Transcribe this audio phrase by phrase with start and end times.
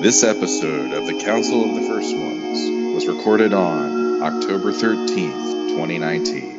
[0.00, 6.56] This episode of the Council of the First Ones was recorded on October 13th, 2019.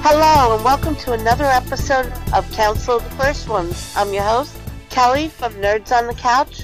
[0.00, 3.92] Hello, and welcome to another episode of Council of the First Ones.
[3.94, 4.56] I'm your host,
[4.88, 6.62] Kelly from Nerds on the Couch,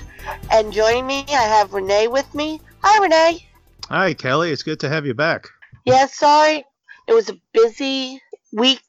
[0.51, 2.59] and joining me, I have Renee with me.
[2.83, 3.46] Hi, Renee.
[3.89, 4.51] Hi, Kelly.
[4.51, 5.49] It's good to have you back.
[5.85, 6.65] Yeah, sorry.
[7.07, 8.21] It was a busy
[8.53, 8.83] week,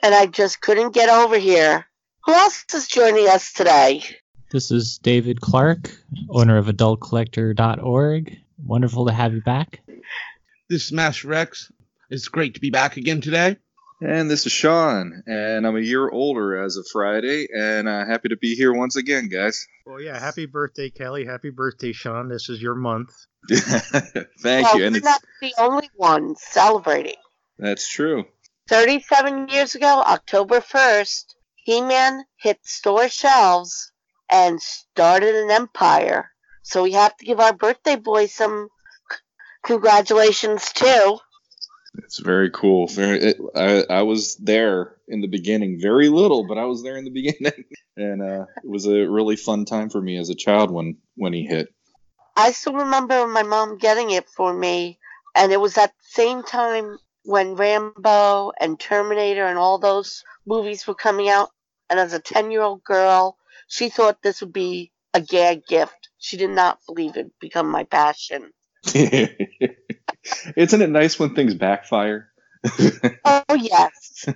[0.00, 1.84] and I just couldn't get over here.
[2.24, 4.04] Who else is joining us today?
[4.52, 5.90] This is David Clark,
[6.30, 8.38] owner of AdultCollector.org.
[8.64, 9.80] Wonderful to have you back.
[10.70, 11.72] This is Master Rex.
[12.08, 13.56] It's great to be back again today.
[14.00, 18.28] And this is Sean, and I'm a year older as of Friday, and uh, happy
[18.28, 19.66] to be here once again, guys.
[19.86, 21.24] Well, yeah, happy birthday, Kelly.
[21.24, 22.28] Happy birthday, Sean.
[22.28, 23.10] This is your month.
[23.48, 24.84] Thank well, you.
[24.86, 27.16] And we're it's, not the only one celebrating.
[27.58, 28.24] that's true.
[28.68, 33.92] 37 years ago, October 1st, He-Man hit store shelves
[34.30, 36.30] and started an empire.
[36.62, 38.68] So we have to give our birthday boy some
[39.10, 39.18] c-
[39.64, 41.18] congratulations too.
[41.98, 42.86] It's very cool.
[42.88, 46.96] Very, it, I, I was there in the beginning, very little, but I was there
[46.96, 47.64] in the beginning,
[47.96, 51.32] and uh, it was a really fun time for me as a child when when
[51.32, 51.72] he hit.
[52.36, 54.98] I still remember my mom getting it for me,
[55.36, 60.86] and it was at the same time when Rambo and Terminator and all those movies
[60.86, 61.50] were coming out.
[61.90, 63.36] And as a 10 year old girl,
[63.68, 66.08] she thought this would be a gag gift.
[66.18, 68.52] She did not believe it'd become my passion.
[70.56, 72.28] Isn't it nice when things backfire?
[73.24, 74.26] Oh, yes.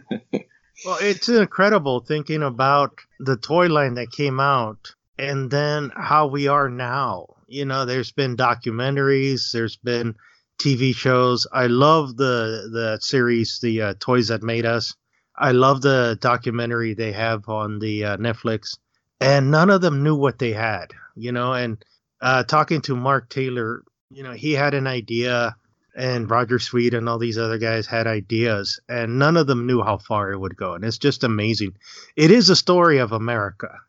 [0.84, 6.47] Well, it's incredible thinking about the toy line that came out and then how we
[6.47, 7.27] are now.
[7.48, 10.14] You know, there's been documentaries, there's been
[10.58, 11.47] TV shows.
[11.53, 14.95] I love the the series, the uh, Toys That Made Us.
[15.36, 18.77] I love the documentary they have on the uh, Netflix,
[19.20, 20.92] and none of them knew what they had.
[21.17, 21.83] You know, and
[22.20, 25.57] uh, talking to Mark Taylor, you know, he had an idea,
[25.98, 29.83] and Roger Sweet and all these other guys had ideas, and none of them knew
[29.83, 30.75] how far it would go.
[30.75, 31.77] And it's just amazing.
[32.17, 33.81] It is a story of America.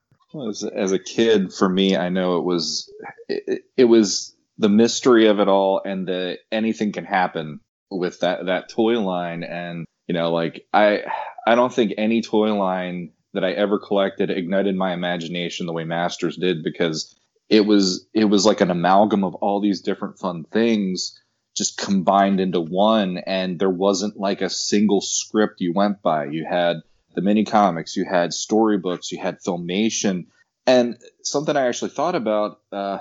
[0.50, 2.92] As, as a kid, for me, I know it was
[3.28, 7.60] it, it was the mystery of it all, and the anything can happen
[7.92, 11.04] with that that toy line, and you know, like I
[11.46, 15.84] I don't think any toy line that I ever collected ignited my imagination the way
[15.84, 17.16] Masters did because
[17.50, 21.20] it was it was like an amalgam of all these different fun things
[21.56, 26.26] just combined into one and there wasn't like a single script you went by.
[26.26, 26.82] You had
[27.16, 30.28] the mini comics you had storybooks you had filmation
[30.66, 33.00] and something i actually thought about uh,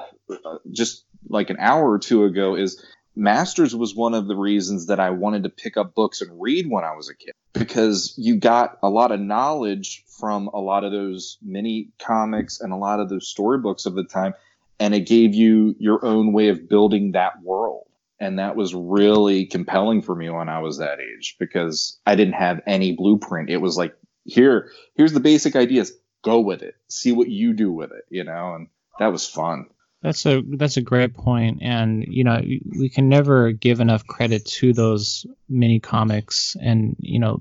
[0.70, 5.00] just like an hour or two ago is masters was one of the reasons that
[5.00, 8.36] i wanted to pick up books and read when i was a kid because you
[8.36, 13.00] got a lot of knowledge from a lot of those mini comics and a lot
[13.00, 14.34] of those storybooks of the time
[14.80, 17.88] and it gave you your own way of building that world
[18.21, 22.34] and that was really compelling for me when i was that age because i didn't
[22.34, 25.93] have any blueprint it was like here here's the basic ideas
[26.25, 28.69] go with it see what you do with it you know and
[28.99, 29.67] that was fun
[30.03, 31.59] That's a that's a great point.
[31.62, 32.41] and you know
[32.78, 37.39] we can never give enough credit to those mini comics, and you know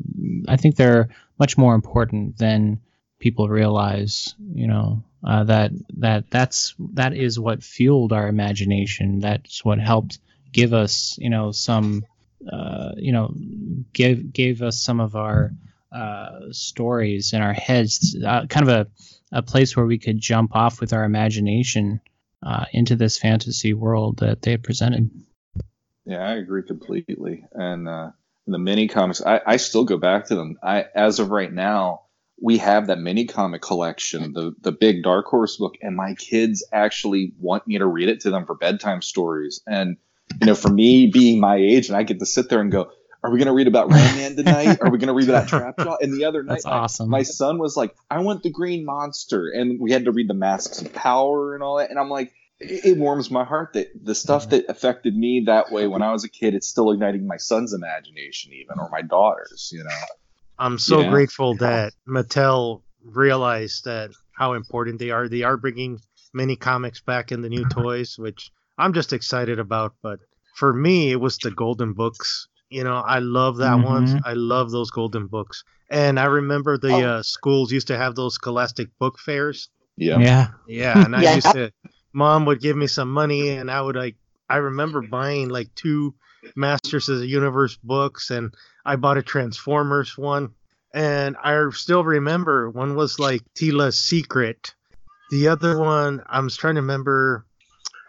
[0.47, 2.79] I think they're much more important than
[3.19, 4.35] people realize.
[4.53, 9.19] You know uh, that that that's that is what fueled our imagination.
[9.19, 10.19] That's what helped
[10.51, 12.03] give us you know some
[12.51, 13.33] uh, you know
[13.93, 15.51] give gave us some of our
[15.91, 18.87] uh, stories in our heads, uh, kind of a
[19.31, 21.99] a place where we could jump off with our imagination
[22.45, 25.09] uh, into this fantasy world that they presented.
[26.05, 27.43] Yeah, I agree completely.
[27.51, 28.11] And uh,
[28.45, 30.57] the mini comics, I, I still go back to them.
[30.63, 32.03] I, as of right now,
[32.41, 36.63] we have that mini comic collection, the the big Dark Horse book, and my kids
[36.71, 39.61] actually want me to read it to them for bedtime stories.
[39.65, 39.97] And
[40.39, 42.91] you know, for me being my age, and I get to sit there and go,
[43.23, 44.77] "Are we going to read about Ram Man tonight?
[44.81, 47.09] Are we going to read about Trapjaw?" And the other night, That's awesome.
[47.09, 50.33] my son was like, "I want the Green Monster," and we had to read the
[50.33, 51.89] Masks of Power and all that.
[51.89, 55.71] And I'm like, it, it warms my heart that the stuff that affected me that
[55.71, 59.01] way when I was a kid, it's still igniting my son's imagination, even or my
[59.01, 59.71] daughter's.
[59.73, 59.89] You know.
[60.59, 61.11] I'm so Yeah.
[61.11, 65.27] grateful that Mattel realized that how important they are.
[65.27, 65.99] They are bringing
[66.33, 67.81] mini comics back in the new uh-huh.
[67.81, 69.93] toys, which I'm just excited about.
[70.01, 70.19] But
[70.55, 72.47] for me, it was the golden books.
[72.69, 74.05] You know, I love that one.
[74.07, 74.21] Mhm.
[74.25, 75.63] I love those golden books.
[75.89, 79.69] And I remember the uh, schools used to have those scholastic book fairs.
[79.95, 80.19] Yeah.
[80.19, 80.47] Yeah.
[80.67, 81.35] Yeah, and I Yeah.
[81.35, 81.71] used to.
[82.13, 84.17] Mom would give me some money, and I would like
[84.49, 86.15] I remember buying like two
[86.55, 88.53] Masters of the Universe books, and
[88.85, 90.49] I bought a Transformers one.
[90.93, 94.73] And I still remember one was like Teela's Secret.
[95.31, 97.45] The other one, I'm trying to remember.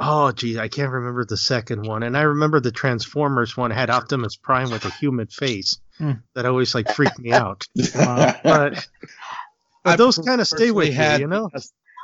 [0.01, 2.03] Oh, geez, I can't remember the second one.
[2.05, 5.79] And I remember the Transformers one had Optimus Prime with a human face.
[5.99, 6.13] Hmm.
[6.35, 7.67] That always like freaked me out.
[7.95, 8.35] Wow.
[8.45, 8.87] But,
[9.83, 11.51] but those kind of stay with personally you, had- you know?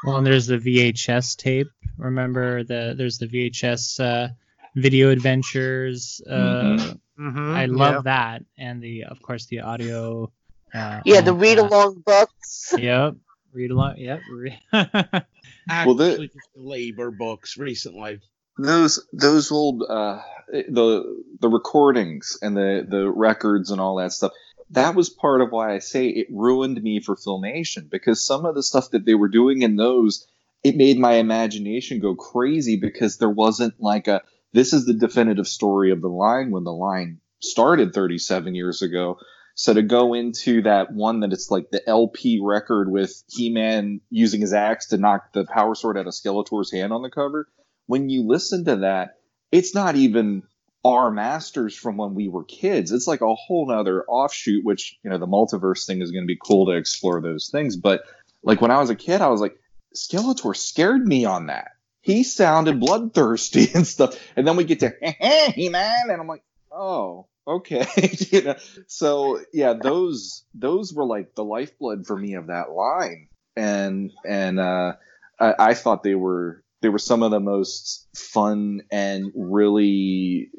[0.05, 1.69] Well, and there's the VHS tape.
[1.97, 4.29] Remember the there's the VHS uh,
[4.75, 6.21] video adventures.
[6.29, 7.01] Uh, Mhm.
[7.19, 7.71] Mhm, I yeah.
[7.71, 10.31] love that, and the of course the audio.
[10.75, 12.75] Uh, Yeah, the read along books.
[12.77, 13.15] Yep,
[13.53, 13.95] read along.
[13.99, 14.21] Yep.
[15.69, 18.21] Re- Well, the- just labor books recently.
[18.59, 20.21] those those old uh
[20.53, 24.33] the the recordings and the the records and all that stuff
[24.71, 28.55] that was part of why i say it ruined me for filmation because some of
[28.55, 30.27] the stuff that they were doing in those
[30.63, 34.23] it made my imagination go crazy because there wasn't like a
[34.53, 39.19] this is the definitive story of the line when the line started 37 years ago
[39.55, 44.41] so to go into that one that it's like the LP record with He-Man using
[44.41, 47.49] his axe to knock the power sword out of Skeletor's hand on the cover,
[47.87, 49.19] when you listen to that,
[49.53, 50.43] it's not even
[50.85, 52.93] our masters from when we were kids.
[52.93, 56.29] It's like a whole nother offshoot, which, you know, the multiverse thing is going to
[56.29, 57.77] be cool to explore those things.
[57.77, 58.03] But
[58.43, 59.57] like when I was a kid, I was like,
[59.95, 61.71] Skeletor scared me on that.
[62.01, 64.19] He sounded bloodthirsty and stuff.
[64.37, 66.11] And then we get to, hey, man.
[66.11, 67.87] And I'm like, oh, okay.
[68.31, 68.57] you know?
[68.87, 73.29] So yeah, those, those were like the lifeblood for me of that line.
[73.57, 74.95] And, and, uh,
[75.39, 80.51] I, I thought they were, they were some of the most fun and really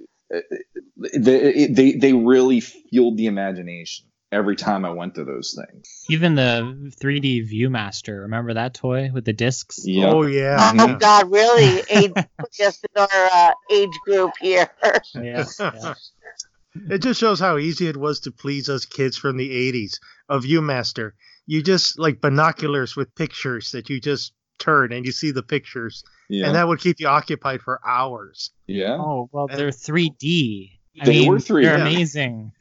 [0.97, 6.03] they they, they really fueled the imagination every time I went to those things.
[6.09, 8.21] Even the 3D ViewMaster.
[8.21, 9.81] Remember that toy with the discs?
[9.85, 10.11] Yeah.
[10.11, 10.71] Oh yeah.
[10.75, 11.83] Oh God, really?
[11.89, 12.11] Age,
[12.53, 14.69] just in our uh, age group here.
[15.13, 15.45] Yeah.
[15.59, 15.93] yeah.
[16.89, 19.99] It just shows how easy it was to please us kids from the 80s
[20.29, 21.11] of Viewmaster.
[21.47, 26.03] You just like binoculars with pictures that you just turn and you see the pictures,
[26.29, 26.47] Yeah.
[26.47, 28.51] and that would keep you occupied for hours.
[28.67, 28.97] yeah.
[28.99, 30.71] Oh well, they're 3D.
[31.01, 31.63] I They mean, were 3D.
[31.63, 31.87] They're Yeah.
[31.87, 32.51] amazing.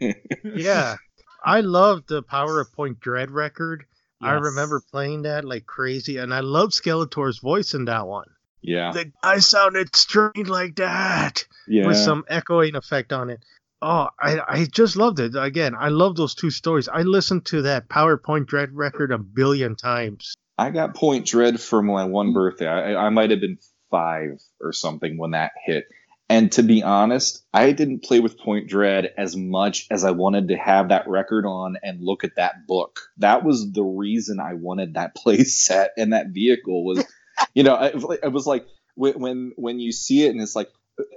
[0.45, 0.97] Yeah.
[1.45, 3.85] I loved the Power of Point Dread record.
[4.23, 8.29] I remember playing that like crazy, and I loved Skeletor's voice in that one.
[8.63, 8.93] Yeah.
[8.93, 11.87] The guy sounded strange like that Yeah.
[11.87, 13.45] with some echoing effect on it.
[13.87, 15.37] Oh, I, I just loved it.
[15.37, 16.89] Again, I love those two stories.
[16.89, 20.35] I listened to that PowerPoint Dread record a billion times.
[20.57, 22.67] I got Point Dread for my one birthday.
[22.67, 23.59] I, I might have been
[23.91, 25.85] five or something when that hit.
[26.31, 30.49] And to be honest, I didn't play with Point Dread as much as I wanted
[30.49, 33.01] to have that record on and look at that book.
[33.19, 37.05] That was the reason I wanted that play set and that vehicle was,
[37.53, 38.67] you know, it, it was like
[38.97, 40.71] when when you see it and it's like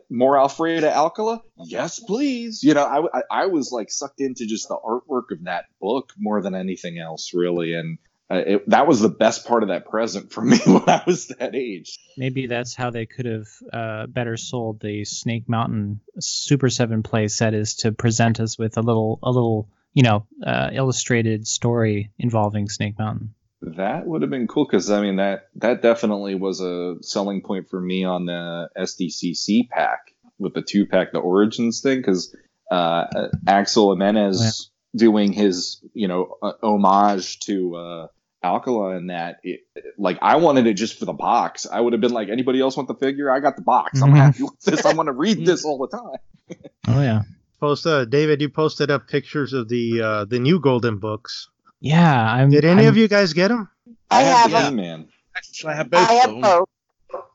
[0.09, 2.63] more Alfredo Alcala, yes, please.
[2.63, 6.13] You know, I, I I was like sucked into just the artwork of that book
[6.17, 7.97] more than anything else, really, and
[8.29, 11.27] uh, it, that was the best part of that present for me when I was
[11.27, 11.97] that age.
[12.17, 17.27] Maybe that's how they could have uh, better sold the Snake Mountain Super Seven play
[17.29, 22.11] set is to present us with a little, a little, you know, uh, illustrated story
[22.19, 23.33] involving Snake Mountain.
[23.61, 27.69] That would have been cool because I mean that that definitely was a selling point
[27.69, 29.99] for me on the SDCC pack
[30.37, 32.35] with the two pack, the Origins thing, because
[32.71, 33.05] uh,
[33.47, 38.07] Axel Giménez doing his you know uh, homage to uh,
[38.43, 39.61] Alcala and that it,
[39.97, 41.65] like I wanted it just for the box.
[41.65, 43.31] I would have been like anybody else want the figure?
[43.31, 44.01] I got the box.
[44.03, 44.17] I'm Mhm.
[44.17, 44.85] happy with this.
[44.85, 46.59] I want to read this all the time.
[46.87, 47.23] Oh yeah,
[47.59, 51.49] Post uh, David, you posted up pictures of the uh, the new Golden books.
[51.79, 52.33] Yeah.
[52.33, 53.69] I'm, Did any I'm- of you guys get them?
[54.09, 55.09] I have the a- He-Man.
[55.35, 56.69] Actually, I have both I have both.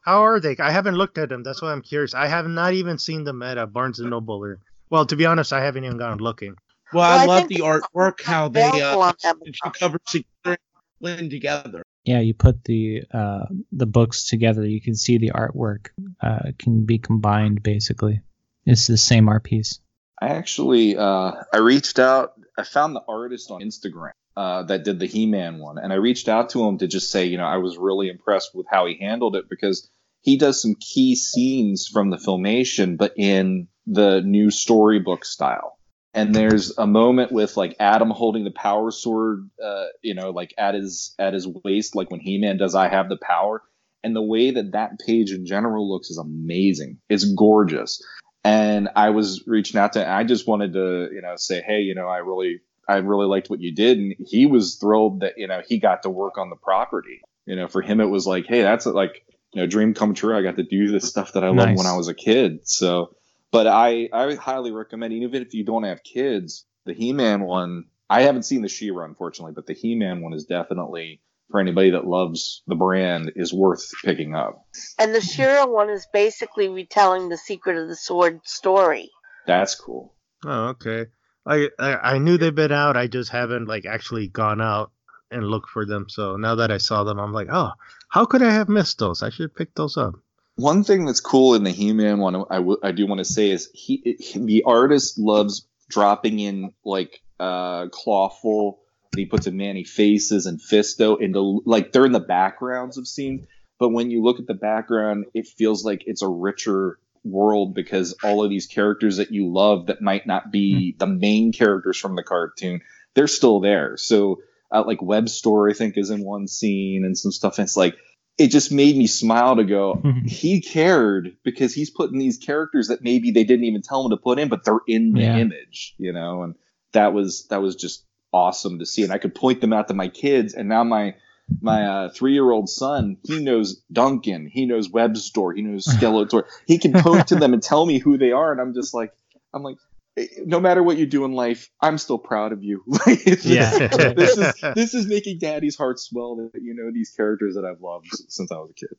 [0.04, 0.56] How are they?
[0.58, 1.42] I haven't looked at them.
[1.42, 2.14] That's why I'm curious.
[2.14, 4.42] I have not even seen them at uh, Barnes and Noble.
[4.44, 4.58] Or
[4.90, 6.56] well, to be honest, I haven't even gone looking.
[6.92, 9.72] Well, Well, I, I love the artwork, how they Available uh, on the Amazon.
[9.78, 10.58] covers together,
[11.00, 11.82] blend together.
[12.04, 15.88] yeah, you put the uh, the books together, you can see the artwork
[16.20, 17.62] uh, can be combined.
[17.62, 18.20] Basically,
[18.66, 19.78] it's the same art piece.
[20.20, 22.32] I actually uh, I reached out.
[22.58, 26.28] I found the artist on Instagram uh, that did the He-Man one, and I reached
[26.28, 28.98] out to him to just say, you know, I was really impressed with how he
[29.00, 29.88] handled it because
[30.22, 35.78] he does some key scenes from the filmation, but in the new storybook style.
[36.14, 40.54] And there's a moment with like Adam holding the power sword, uh, you know, like
[40.58, 43.62] at his at his waist, like when He-Man does "I have the power."
[44.04, 46.98] And the way that that page in general looks is amazing.
[47.08, 48.02] It's gorgeous
[48.44, 50.08] and I was reaching out to.
[50.08, 52.60] I just wanted to, you know, say, hey, you know, I really,
[52.92, 56.02] I really liked what you did, and he was thrilled that you know he got
[56.02, 57.20] to work on the property.
[57.46, 60.36] You know, for him it was like, hey, that's like, you know dream come true.
[60.36, 62.68] I got to do this stuff that I loved when I was a kid.
[62.68, 63.16] So,
[63.50, 67.84] but I I highly recommend even if you don't have kids, the He-Man one.
[68.10, 72.06] I haven't seen the She-Ra unfortunately, but the He-Man one is definitely for anybody that
[72.06, 74.66] loves the brand is worth picking up.
[74.98, 79.10] And the She-Ra one is basically retelling the Secret of the Sword story.
[79.46, 80.14] That's cool.
[80.44, 81.06] Oh, okay.
[81.46, 82.96] I, I I knew they've been out.
[82.96, 84.92] I just haven't like actually gone out
[85.30, 86.06] and looked for them.
[86.08, 87.70] So now that I saw them, I'm like, oh,
[88.08, 89.22] how could I have missed those?
[89.22, 90.14] I should pick those up.
[90.56, 93.50] One thing that's cool in the He-Man one, I, w- I do want to say
[93.50, 98.80] is he, he the artist loves dropping in like uh clawful.
[99.12, 103.46] and He puts in Man-E-Faces and Fisto into like they're in the backgrounds of scenes,
[103.78, 108.14] but when you look at the background, it feels like it's a richer world because
[108.24, 112.16] all of these characters that you love that might not be the main characters from
[112.16, 112.80] the cartoon,
[113.14, 113.96] they're still there.
[113.96, 114.40] So
[114.72, 117.58] uh, like Webstor, I think, is in one scene and some stuff.
[117.58, 117.96] And it's like
[118.38, 120.02] it just made me smile to go.
[120.24, 124.16] He cared because he's putting these characters that maybe they didn't even tell him to
[124.16, 125.36] put in, but they're in the Yeah.
[125.36, 126.42] image, you know.
[126.42, 126.54] And
[126.92, 129.02] that was that was just awesome to see.
[129.04, 131.14] And I could point them out to my kids, and now my
[131.60, 136.44] my uh, three year old son, he knows Duncan, he knows Webstor, he knows Skeletor.
[136.66, 139.12] he can point to them and tell me who they are, and I'm just like,
[139.54, 139.76] I'm like,
[140.16, 142.82] eh, no matter what you do in life, I'm still proud of you.
[143.06, 144.12] Like, it's just- Yeah.
[144.14, 147.80] this is this is making Daddy's heart swell that you know these characters that I've
[147.80, 148.96] loved since I was a kid.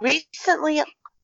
[0.00, 0.82] Recently,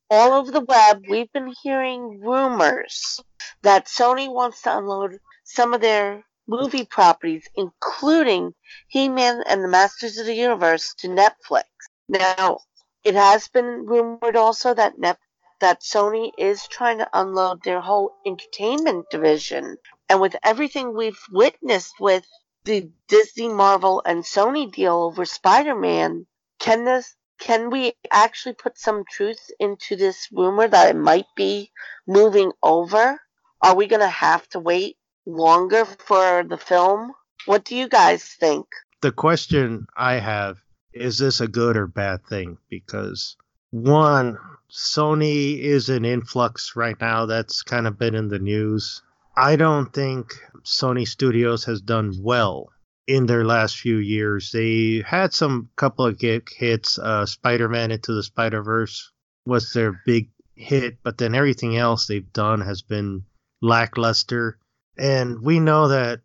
[0.09, 3.19] all over the web, we've been hearing rumors
[3.61, 5.19] that Sony wants to unload
[5.53, 8.53] some of their movie properties, including
[8.87, 11.65] He-Man and the Masters of the Universe, to Netflix.
[12.09, 12.59] Now,
[13.03, 15.19] it has been rumored also that Net-
[15.59, 19.77] that Sony is trying to unload their whole entertainment division,
[20.09, 22.25] and with everything we've witnessed with
[22.65, 26.25] the Disney, Marvel, and Sony deal over Spider-Man,
[26.59, 31.71] can this can we actually put some truth into this rumor that it might be
[32.07, 33.19] moving over?
[33.61, 37.13] Are we going to have to wait longer for the film?
[37.45, 38.67] What do you guys think?
[39.03, 40.57] the question I have
[40.93, 42.57] is this a good or bad thing?
[42.69, 43.35] Because
[43.69, 44.37] one,
[44.71, 47.25] Sony is in influx right now.
[47.25, 49.03] That's kind of been in the news.
[49.35, 52.69] I don't think Sony Studios has done well
[53.05, 54.51] in their last few years.
[54.51, 56.97] They had some couple of hits.
[56.97, 59.11] Uh, Spider-Man Into the Spider-Verse
[59.45, 63.25] was their big hit, but then everything else they've done has been
[63.61, 64.59] lackluster.
[64.97, 66.21] And we know that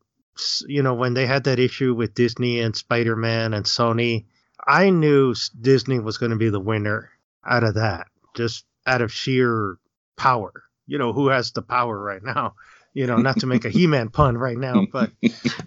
[0.67, 4.27] you know, when they had that issue with Disney and Spider Man and Sony,
[4.67, 7.11] I knew Disney was going to be the winner
[7.45, 9.79] out of that, just out of sheer
[10.17, 10.53] power.
[10.87, 12.55] You know, who has the power right now?
[12.95, 15.11] You know, not to make a He Man pun right now, but,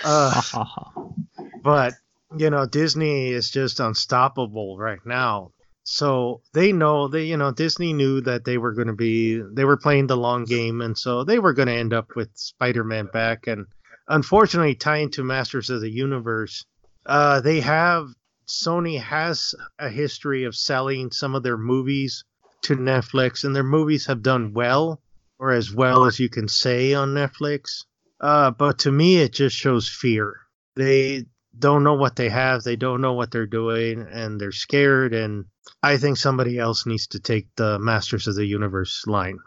[0.04, 0.42] uh,
[1.64, 1.94] but,
[2.36, 5.52] you know, Disney is just unstoppable right now.
[5.84, 9.66] So they know they, you know, Disney knew that they were going to be, they
[9.66, 12.84] were playing the long game, and so they were going to end up with Spider
[12.84, 13.48] Man back.
[13.48, 13.66] And
[14.08, 16.66] unfortunately tying to Masters of the Universe,
[17.06, 18.08] uh, they have
[18.48, 22.24] Sony has a history of selling some of their movies
[22.64, 25.02] to Netflix, and their movies have done well,
[25.40, 27.86] or as well as you can say on Netflix.
[28.20, 30.38] Uh, but to me, it just shows fear.
[30.76, 31.26] They
[31.58, 35.14] don't know what they have, they don't know what they're doing, and they're scared.
[35.14, 35.46] And
[35.84, 39.38] I think somebody else needs to take the Masters of the Universe line.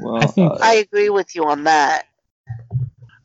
[0.00, 2.06] Well, I think- uh, I agree with you on that.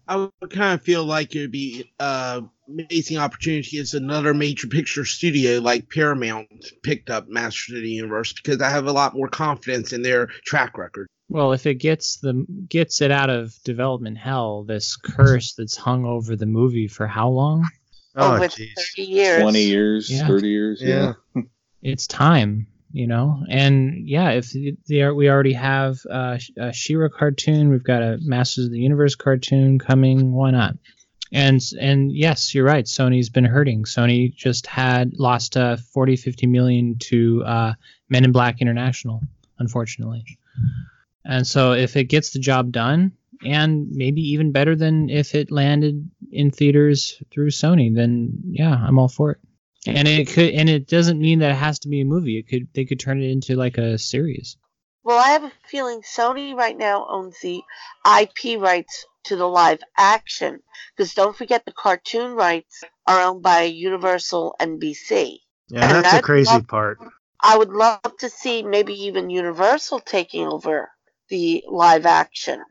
[0.07, 4.67] I would kind of feel like it would be uh, amazing opportunity as another major
[4.67, 6.47] picture studio like Paramount
[6.83, 10.27] picked up Masters of the Universe because I have a lot more confidence in their
[10.45, 11.07] track record.
[11.33, 16.05] Well, if it gets the gets it out of development hell, this curse that's hung
[16.05, 17.67] over the movie for how long?
[18.15, 18.69] Oh, Over jeez.
[18.95, 19.41] 30 years.
[19.41, 20.27] twenty years, Yeah.
[20.27, 21.13] thirty years, yeah.
[21.81, 23.43] It's time, you know.
[23.49, 24.53] And yeah, if
[24.87, 28.79] they are, we already have uh, a She-Ra cartoon, we've got a Masters of the
[28.79, 30.31] Universe cartoon coming.
[30.33, 30.75] Why not?
[31.33, 32.85] And and yes, you're right.
[32.85, 33.85] Sony's been hurting.
[33.85, 37.73] Sony just had lost uh, 40, 50 million to uh,
[38.07, 39.19] Men in Black International,
[39.57, 40.23] unfortunately.
[41.25, 43.13] And so if it gets the job done,
[43.45, 48.97] and maybe even better than if it landed in theaters through Sony, then yeah, I'm
[48.99, 49.37] all for it.
[49.85, 52.37] And it could, and it doesn't mean that it has to be a movie.
[52.37, 54.55] It could, they could turn it into like a series.
[55.03, 57.61] Well, I have a feeling Sony right now owns the
[58.21, 60.61] IP rights to the live action.
[60.95, 65.39] Because don't forget the cartoon rights are owned by Universal NBC.
[65.67, 66.99] Yeah, And that's the crazy not- part.
[67.41, 70.89] I would love to see maybe even Universal taking over
[71.33, 72.63] the live action.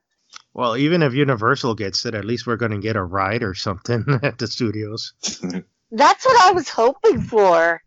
[0.54, 3.54] Well, even if Universal gets it, at least we're going to get a ride or
[3.54, 5.14] something at the studios.
[5.90, 7.83] That's what I was hoping for.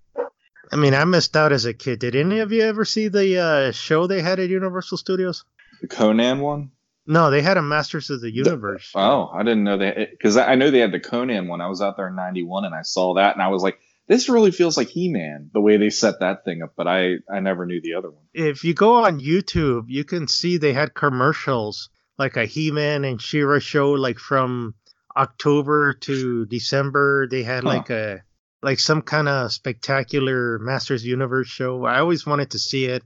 [0.72, 2.00] I mean, I missed out as a kid.
[2.00, 5.46] Did any of you ever see the uh, show they had at Universal Studios?
[5.80, 6.72] The Conan one.
[7.08, 8.92] No, they had a Masters of the Universe.
[8.96, 11.62] Oh, I didn't know that because I know they had the Conan one.
[11.62, 14.30] I was out there in '91 and I saw that, and I was like, "This
[14.30, 17.66] really feels like He-Man." The way they set that thing up, but I I never
[17.66, 18.24] knew the other one.
[18.34, 23.22] If you go on YouTube, you can see they had commercials like a He-Man and
[23.22, 24.76] She-Ra show, like from
[25.18, 27.28] October to December.
[27.28, 27.70] They had Huh.
[27.70, 28.22] like a
[28.62, 31.86] like some kind of spectacular Masters Universe show.
[31.86, 33.04] I always wanted to see it.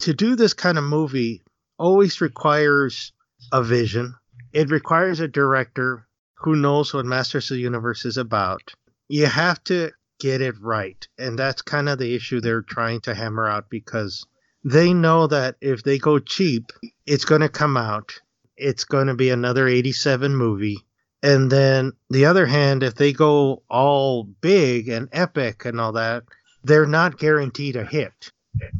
[0.00, 1.42] To do this kind of movie
[1.78, 3.12] always requires
[3.52, 4.14] a vision.
[4.52, 6.06] It requires a director
[6.36, 8.62] who knows what Masters of the Universe is about.
[9.08, 9.92] You have to
[10.22, 11.08] get it right.
[11.18, 14.24] And that's kind of the issue they're trying to hammer out because
[14.64, 16.70] they know that if they go cheap,
[17.04, 18.20] it's going to come out.
[18.56, 20.78] It's going to be another 87 movie.
[21.24, 26.22] And then the other hand, if they go all big and epic and all that,
[26.62, 28.30] they're not guaranteed a hit.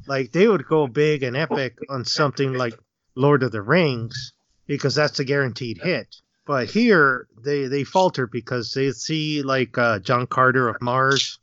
[0.07, 2.79] Like they would go big and epic on something like
[3.17, 4.33] Lord of the Rings
[4.67, 6.22] because that's a guaranteed hit.
[6.45, 11.39] But here they they falter because they see like uh, John Carter of Mars,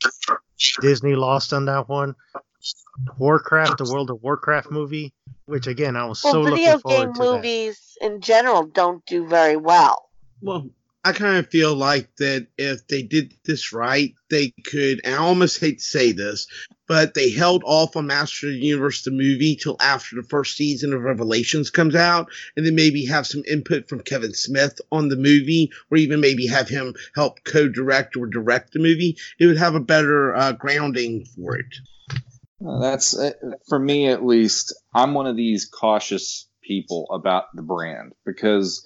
[0.81, 2.15] Disney lost on that one.
[3.17, 5.13] Warcraft, the World of Warcraft movie,
[5.45, 7.05] which again I was Well, so video looking forward to.
[7.05, 7.35] game to that.
[7.35, 10.09] movies in general don't do very well.
[10.41, 10.69] Well,
[11.05, 14.99] I kind of feel like that if they did this right, they could.
[15.05, 16.45] And I almost hate to say this,
[16.89, 20.57] but they held off on Master of the Universe the movie till after the first
[20.57, 25.07] season of Revelations comes out, and then maybe have some input from Kevin Smith on
[25.07, 29.17] the movie, or even maybe have him help co-direct or direct the movie.
[29.39, 31.75] It would have a better uh, grounding for it.
[32.65, 33.33] Uh, That's uh,
[33.67, 34.73] for me at least.
[34.93, 38.85] I'm one of these cautious people about the brand because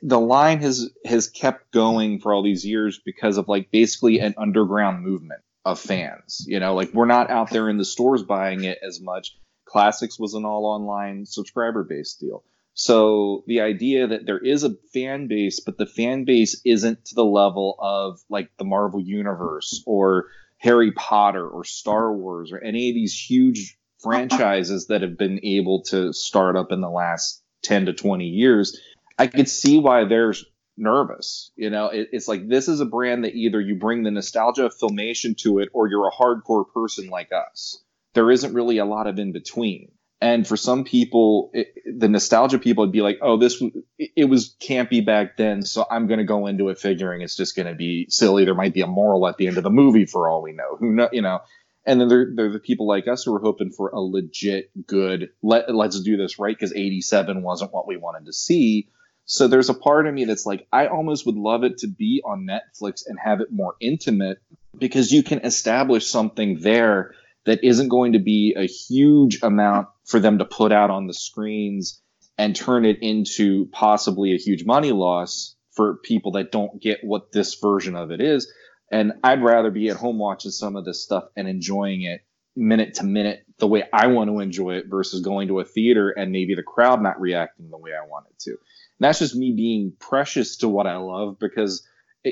[0.00, 4.34] the line has has kept going for all these years because of like basically an
[4.38, 6.44] underground movement of fans.
[6.46, 9.36] You know, like we're not out there in the stores buying it as much.
[9.66, 12.44] Classics was an all online subscriber based deal.
[12.74, 17.14] So the idea that there is a fan base, but the fan base isn't to
[17.16, 20.26] the level of like the Marvel universe or
[20.58, 25.82] Harry Potter or Star Wars or any of these huge franchises that have been able
[25.82, 28.78] to start up in the last 10 to 20 years,
[29.18, 30.34] I could see why they're
[30.76, 31.50] nervous.
[31.56, 34.66] You know, it, it's like this is a brand that either you bring the nostalgia
[34.66, 37.82] of filmation to it or you're a hardcore person like us.
[38.14, 39.92] There isn't really a lot of in between.
[40.20, 43.62] And for some people, it, the nostalgia people would be like, "Oh, this
[43.98, 47.54] it was campy back then, so I'm going to go into it figuring it's just
[47.54, 48.46] going to be silly.
[48.46, 50.76] There might be a moral at the end of the movie, for all we know.
[50.78, 51.40] Who know, you know?"
[51.84, 54.70] And then there, there are the people like us who are hoping for a legit,
[54.86, 55.30] good.
[55.42, 58.88] Let let's do this right because '87 wasn't what we wanted to see.
[59.26, 62.22] So there's a part of me that's like, I almost would love it to be
[62.24, 64.38] on Netflix and have it more intimate
[64.78, 67.12] because you can establish something there
[67.44, 71.14] that isn't going to be a huge amount for them to put out on the
[71.14, 72.00] screens
[72.38, 77.32] and turn it into possibly a huge money loss for people that don't get what
[77.32, 78.52] this version of it is.
[78.92, 82.20] And I'd rather be at home watching some of this stuff and enjoying it
[82.54, 86.10] minute to minute the way I want to enjoy it versus going to a theater
[86.10, 88.56] and maybe the crowd not reacting the way I want it to.
[88.98, 91.86] That's just me being precious to what I love because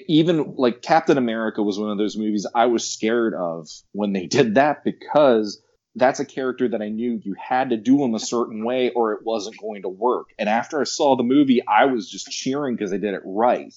[0.09, 4.27] even like Captain America was one of those movies I was scared of when they
[4.27, 5.62] did that because
[5.96, 9.12] that's a character that I knew you had to do him a certain way or
[9.12, 10.31] it wasn't going to work.
[10.38, 13.72] And after I saw the movie, I was just cheering because they did it right.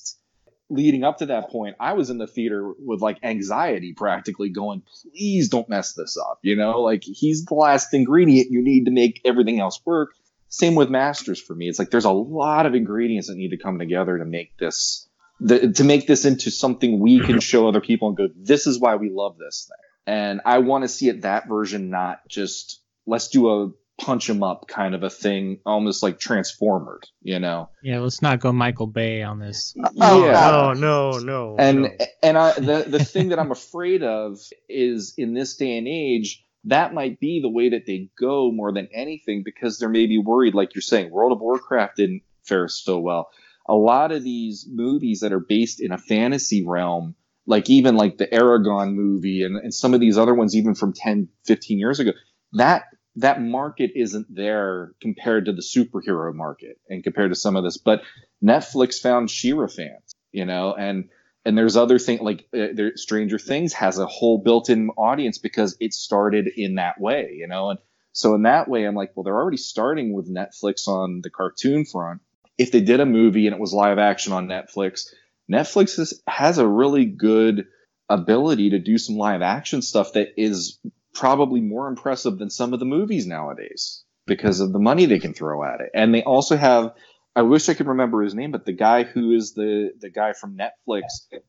[0.70, 4.82] Leading up to that point, I was in the theater with like anxiety practically going,
[4.82, 6.40] please don't mess this up.
[6.42, 10.10] You know, like he's the last ingredient you need to make everything else work.
[10.50, 11.68] Same with Masters for me.
[11.68, 15.08] It's like there's a lot of ingredients that need to come together to make this
[15.40, 18.80] the, to make this into something we can show other people and go, this is
[18.80, 20.16] why we love this thing.
[20.16, 24.44] And I want to see it that version, not just let's do a punch 'em
[24.44, 27.70] up kind of a thing, almost like Transformers, you know?
[27.84, 29.76] Yeah, let's not go Michael Bay on this.
[30.02, 30.32] Oh, Yeah.
[30.32, 31.56] No, oh, no, no.
[31.58, 31.90] and no.
[32.24, 36.44] and I, the the thing that I'm afraid of is in this day and age
[36.68, 40.54] that might be the way that they go more than anything because they're maybe worried,
[40.54, 43.30] like you're saying, World of Warcraft didn't fare so well.
[43.68, 48.18] A lot of these movies that are based in a fantasy realm, like even like
[48.18, 52.00] the Eragon movie and, and some of these other ones, even from 10, 15 years
[52.00, 52.12] ago,
[52.54, 52.84] that
[53.16, 57.78] that market isn't there compared to the superhero market and compared to some of this.
[57.78, 58.04] But
[58.44, 61.10] Netflix found She-Ra fans, you know, and
[61.48, 65.78] and there's other things like uh, there, Stranger Things has a whole built-in audience because
[65.80, 67.80] it started in that way, you know, and
[68.12, 71.86] so in that way, I'm like, well, they're already starting with Netflix on the cartoon
[71.86, 72.22] front.
[72.58, 75.08] if they did a movie and it was live action on Netflix,
[75.50, 77.68] Netflix is, has a really good
[78.10, 80.80] ability to do some live action stuff that is
[81.14, 85.34] probably more impressive than some of the movies nowadays because of the money they can
[85.34, 85.92] throw at it.
[85.94, 86.94] And they also have
[87.38, 90.34] I wish I could remember his name, but the guy who is the the guy
[90.34, 91.04] from Netflix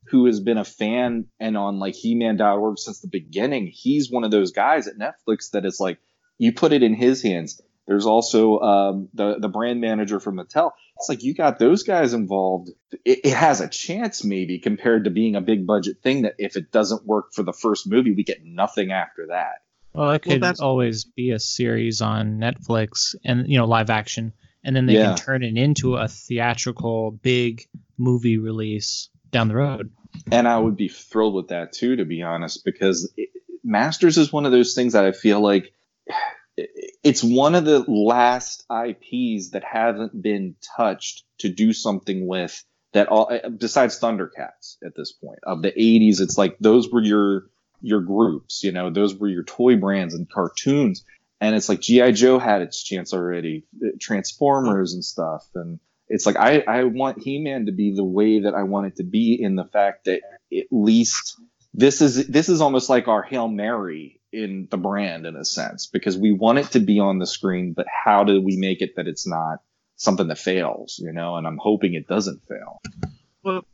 [0.08, 4.30] who has been a fan and on like He-Man.org since the beginning, he's one of
[4.30, 5.98] those guys at Netflix that is like
[6.36, 7.62] you put it in his hands.
[7.86, 10.72] There's also um, the the brand manager from Mattel.
[10.98, 12.68] It's like you got those guys involved.
[13.06, 16.56] It, it has a chance maybe compared to being a big budget thing that if
[16.56, 19.62] it doesn't work for the first movie, we get nothing after that.
[19.94, 24.34] Well, it could well, always be a series on Netflix and you know live action
[24.64, 25.08] and then they yeah.
[25.08, 27.66] can turn it into a theatrical big
[27.96, 29.92] movie release down the road.
[30.32, 33.30] And I would be thrilled with that too, to be honest, because it,
[33.64, 35.72] Masters is one of those things that I feel like
[37.04, 43.08] it's one of the last IPs that haven't been touched to do something with that
[43.08, 47.46] all besides Thundercats at this point of the 80s it's like those were your
[47.82, 51.04] your groups you know those were your toy brands and cartoons
[51.40, 53.64] and it's like GI Joe had its chance already,
[54.00, 58.40] Transformers and stuff, and it's like I I want He Man to be the way
[58.40, 60.20] that I want it to be in the fact that
[60.52, 61.40] at least
[61.74, 65.86] this is this is almost like our hail mary in the brand in a sense
[65.86, 68.96] because we want it to be on the screen, but how do we make it
[68.96, 69.60] that it's not
[69.96, 71.36] something that fails, you know?
[71.36, 72.80] And I'm hoping it doesn't fail.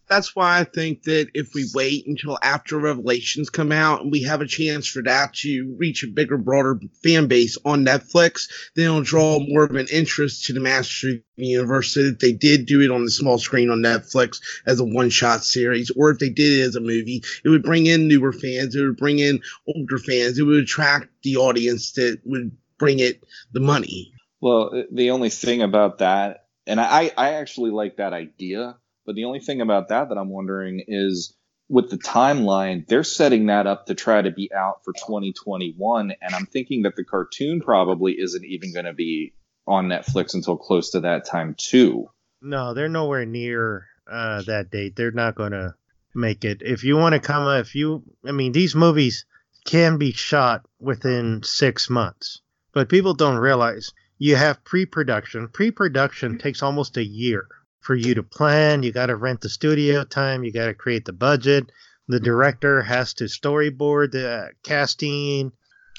[0.07, 4.23] That's why I think that if we wait until after Revelations come out and we
[4.25, 8.87] have a chance for that to reach a bigger, broader fan base on Netflix, then
[8.87, 11.95] it'll draw more of an interest to the Master of the Universe.
[11.95, 15.43] So if they did do it on the small screen on Netflix as a one-shot
[15.43, 18.77] series, or if they did it as a movie, it would bring in newer fans.
[18.77, 20.39] It would bring in older fans.
[20.39, 24.13] It would attract the audience that would bring it the money.
[24.41, 29.25] Well, the only thing about that, and I, I actually like that idea but the
[29.25, 31.37] only thing about that that I'm wondering is
[31.69, 36.13] with the timeline, they're setting that up to try to be out for 2021.
[36.21, 39.33] And I'm thinking that the cartoon probably isn't even going to be
[39.67, 42.09] on Netflix until close to that time, too.
[42.43, 44.97] No, they're nowhere near uh, that date.
[44.97, 45.75] They're not going to
[46.15, 46.61] make it.
[46.63, 49.25] If you want to come, if you, I mean, these movies
[49.65, 52.43] can be shot within six months,
[52.75, 55.49] but people don't realize you have pre production.
[55.49, 57.49] Pre production takes almost a year
[57.85, 58.83] for you to plan.
[58.83, 60.43] You got to rent the studio time.
[60.43, 61.71] You got to create the budget.
[62.09, 65.53] The director has to storyboard the casting.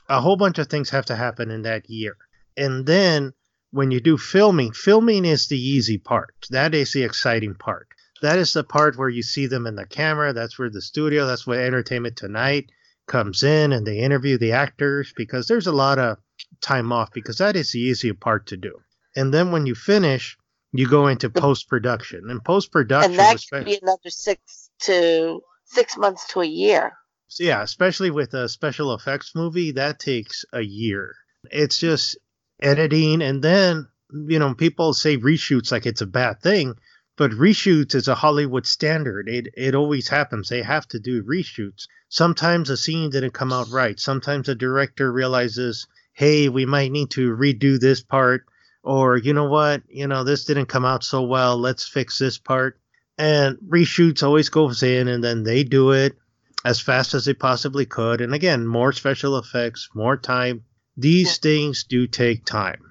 [0.10, 2.18] A whole bunch of things have to happen in that year.
[2.58, 3.34] And then
[3.72, 6.34] when you do filming, filming is the easy part.
[6.50, 7.88] That is the exciting part.
[8.22, 10.34] That is the part where you see them in the camera.
[10.34, 12.72] That's where the studio, that's where Entertainment Tonight
[13.08, 16.18] comes in and they interview the actors because there's a lot of
[16.62, 18.80] time off because that is the easier part to do.
[19.16, 20.38] And then when you finish,
[20.78, 25.42] you go into post production, and post production, and that could be another six to
[25.66, 26.94] six months to a year.
[27.28, 31.16] So yeah, especially with a special effects movie, that takes a year.
[31.52, 32.18] It's just
[32.62, 36.76] editing, and then you know people say reshoots like it's a bad thing,
[37.18, 39.28] but reshoots is a Hollywood standard.
[39.28, 40.50] It it always happens.
[40.50, 41.88] They have to do reshoots.
[42.10, 44.00] Sometimes a scene didn't come out right.
[44.00, 48.46] Sometimes a director realizes, hey, we might need to redo this part
[48.86, 51.58] or you know what, you know this didn't come out so well.
[51.58, 52.80] Let's fix this part.
[53.18, 56.18] And reshoots always goes in, and then they do it
[56.64, 58.22] as fast as they possibly could.
[58.22, 60.64] And again, more special effects, more time.
[60.98, 62.82] These things do take time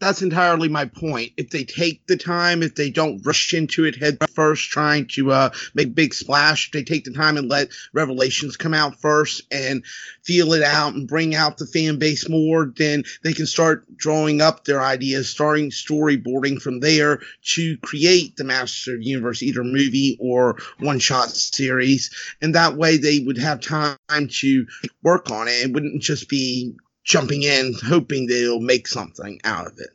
[0.00, 1.32] that's entirely my point.
[1.36, 5.30] If they take the time, if they don't rush into it head first, trying to
[5.30, 9.42] uh, make big splash, if they take the time and let Revelations come out first
[9.52, 9.84] and
[10.24, 14.40] feel it out and bring out the fan base more, then they can start drawing
[14.40, 17.20] up their ideas, starting storyboarding from there
[17.54, 22.10] to create the Master of the Universe, either movie or one shot series.
[22.40, 24.66] And that way they would have time to
[25.02, 25.66] work on it.
[25.66, 29.90] It wouldn't just be jumping in, hoping they'll make something out of it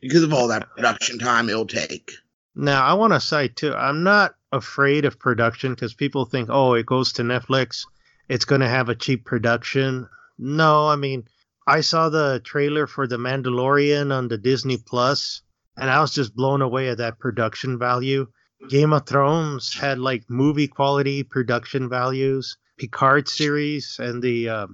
[0.00, 2.12] because of all that production time it'll take.
[2.54, 6.74] Now, I want to say too, I'm not afraid of production because people think, oh,
[6.74, 7.86] it goes to Netflix,
[8.28, 10.08] it's going to have a cheap production.
[10.38, 11.24] No, I mean,
[11.66, 15.42] I saw the trailer for The Mandalorian on the Disney Plus,
[15.76, 18.26] and I was just blown away at that production value.
[18.68, 22.56] Game of Thrones had like movie quality production values.
[22.78, 24.66] Picard series and the uh,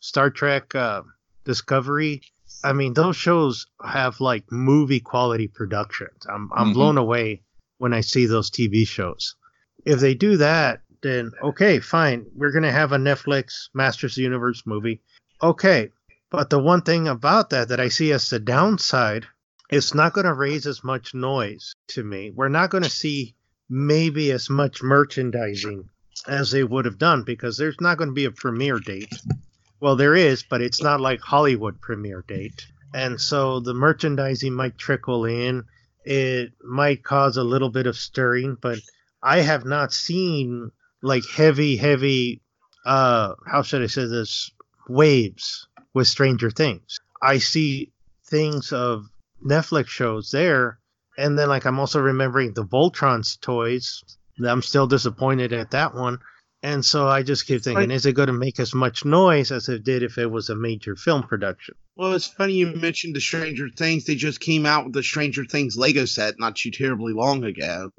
[0.00, 1.02] Star Trek uh,
[1.44, 2.22] Discovery.
[2.62, 6.26] I mean, those shows have like movie quality productions.
[6.28, 6.72] I'm I'm mm-hmm.
[6.74, 7.42] blown away
[7.78, 9.36] when I see those TV shows.
[9.84, 12.26] If they do that, then okay, fine.
[12.34, 15.00] We're gonna have a Netflix Masters of the Universe movie.
[15.42, 15.90] Okay,
[16.30, 19.26] but the one thing about that that I see as the downside
[19.70, 22.30] it's not going to raise as much noise to me.
[22.34, 23.36] We're not going to see
[23.68, 25.88] maybe as much merchandising
[26.26, 29.12] as they would have done because there's not going to be a premiere date.
[29.80, 32.66] Well, there is, but it's not like Hollywood premiere date.
[32.92, 35.64] And so the merchandising might trickle in.
[36.04, 38.78] It might cause a little bit of stirring, but
[39.22, 40.70] I have not seen
[41.02, 42.42] like heavy, heavy,
[42.84, 44.50] uh, how should I say this,
[44.88, 46.98] waves with Stranger Things.
[47.22, 47.92] I see
[48.26, 49.04] things of
[49.44, 50.78] Netflix shows there.
[51.18, 54.02] And then, like, I'm also remembering the Voltron's toys.
[54.42, 56.18] I'm still disappointed at that one.
[56.62, 59.70] And so I just keep thinking, is it going to make as much noise as
[59.70, 61.74] it did if it was a major film production?
[61.96, 64.04] Well, it's funny you mentioned the Stranger Things.
[64.04, 67.92] They just came out with the Stranger Things Lego set not too terribly long ago.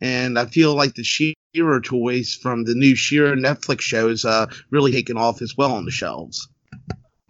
[0.00, 4.46] And I feel like the She-Ra toys from the new She-Ra Netflix show is uh,
[4.70, 6.48] really taken off as well on the shelves.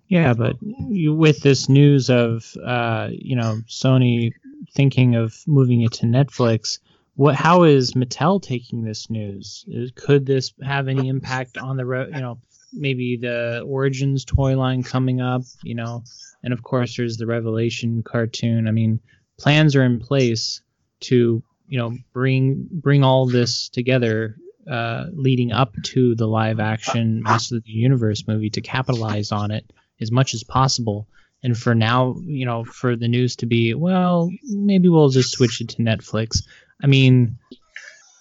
[0.08, 0.56] Yeah, but
[0.90, 4.32] you, with this news of uh, you know Sony
[4.74, 6.78] thinking of moving it to Netflix,
[7.16, 7.34] what?
[7.34, 9.64] How is Mattel taking this news?
[9.94, 12.10] Could this have any impact on the road?
[12.14, 12.38] you know
[12.72, 15.42] maybe the Origins toy line coming up?
[15.62, 16.02] You know,
[16.42, 18.68] and of course there's the Revelation cartoon.
[18.68, 19.00] I mean,
[19.38, 20.60] plans are in place
[21.00, 24.36] to you know bring bring all this together
[24.70, 29.50] uh, leading up to the live action Master of the Universe movie to capitalize on
[29.50, 31.06] it as much as possible.
[31.42, 35.60] And for now, you know, for the news to be, well, maybe we'll just switch
[35.60, 36.46] it to Netflix.
[36.84, 37.38] I mean,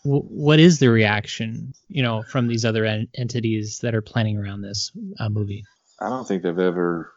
[0.06, 4.38] w- what is the reaction, you know, from these other en- entities that are planning
[4.38, 5.66] around this uh, movie?
[6.00, 7.12] I don't think they've ever,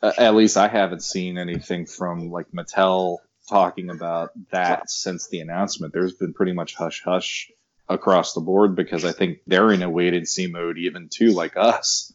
[0.00, 5.92] at least I haven't seen anything from like Mattel talking about that since the announcement.
[5.92, 7.50] There's been pretty much hush hush
[7.88, 11.32] across the board because I think they're in a wait and see mode even too,
[11.32, 12.12] like us.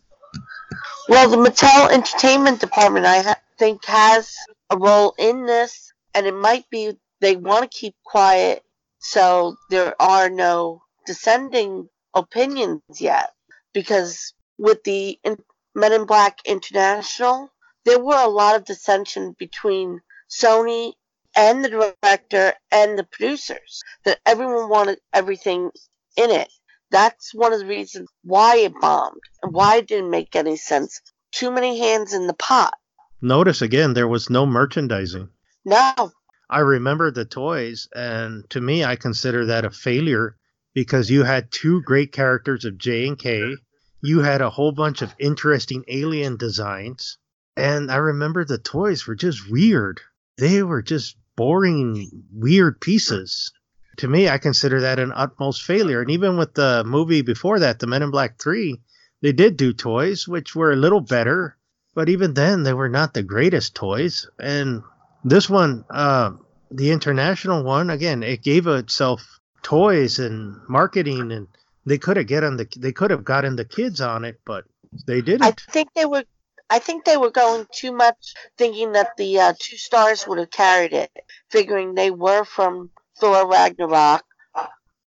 [1.10, 4.34] Well, the Mattel Entertainment Department, I ha- think, has
[4.70, 8.64] a role in this, and it might be they want to keep quiet
[9.08, 13.32] so there are no dissenting opinions yet.
[13.74, 15.44] Because with the in-
[15.76, 17.50] Men in Black International,
[17.86, 20.94] there were a lot of dissension between Sony
[21.36, 23.82] and the director and the producers.
[24.04, 25.72] That everyone wanted everything
[26.18, 26.50] in it.
[26.92, 31.00] That's one of the reasons why it bombed and why it didn't make any sense.
[31.32, 32.74] Too many hands in the pot.
[33.22, 35.30] Notice again, there was no merchandising.
[35.64, 36.12] No.
[36.50, 40.38] I remember the toys, and to me, I consider that a failure
[40.74, 43.56] because you had two great characters of J and K.
[44.02, 47.18] You had a whole bunch of interesting alien designs,
[47.56, 50.00] and I remember the toys were just weird.
[50.38, 53.52] They were just boring, weird pieces
[53.98, 56.02] to me, I consider that an utmost failure.
[56.02, 58.80] And even with the movie before that, the Men in Black 3,
[59.22, 61.58] they did do toys, which were a little better,
[61.96, 64.30] but even then, they were not the greatest toys.
[64.40, 64.84] And
[65.30, 66.32] this one, uh,
[66.72, 71.48] the international one, again, it gave itself toys and marketing, and
[71.86, 74.66] they could have get on the they could have gotten the kids on it, but
[75.06, 75.44] they didn't.
[75.44, 76.24] I think they were.
[76.70, 80.52] I think they were going too much, thinking that the uh, two stars would have
[80.52, 81.12] carried it,
[81.50, 84.24] figuring they were from Thor Ragnarok,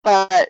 [0.03, 0.49] but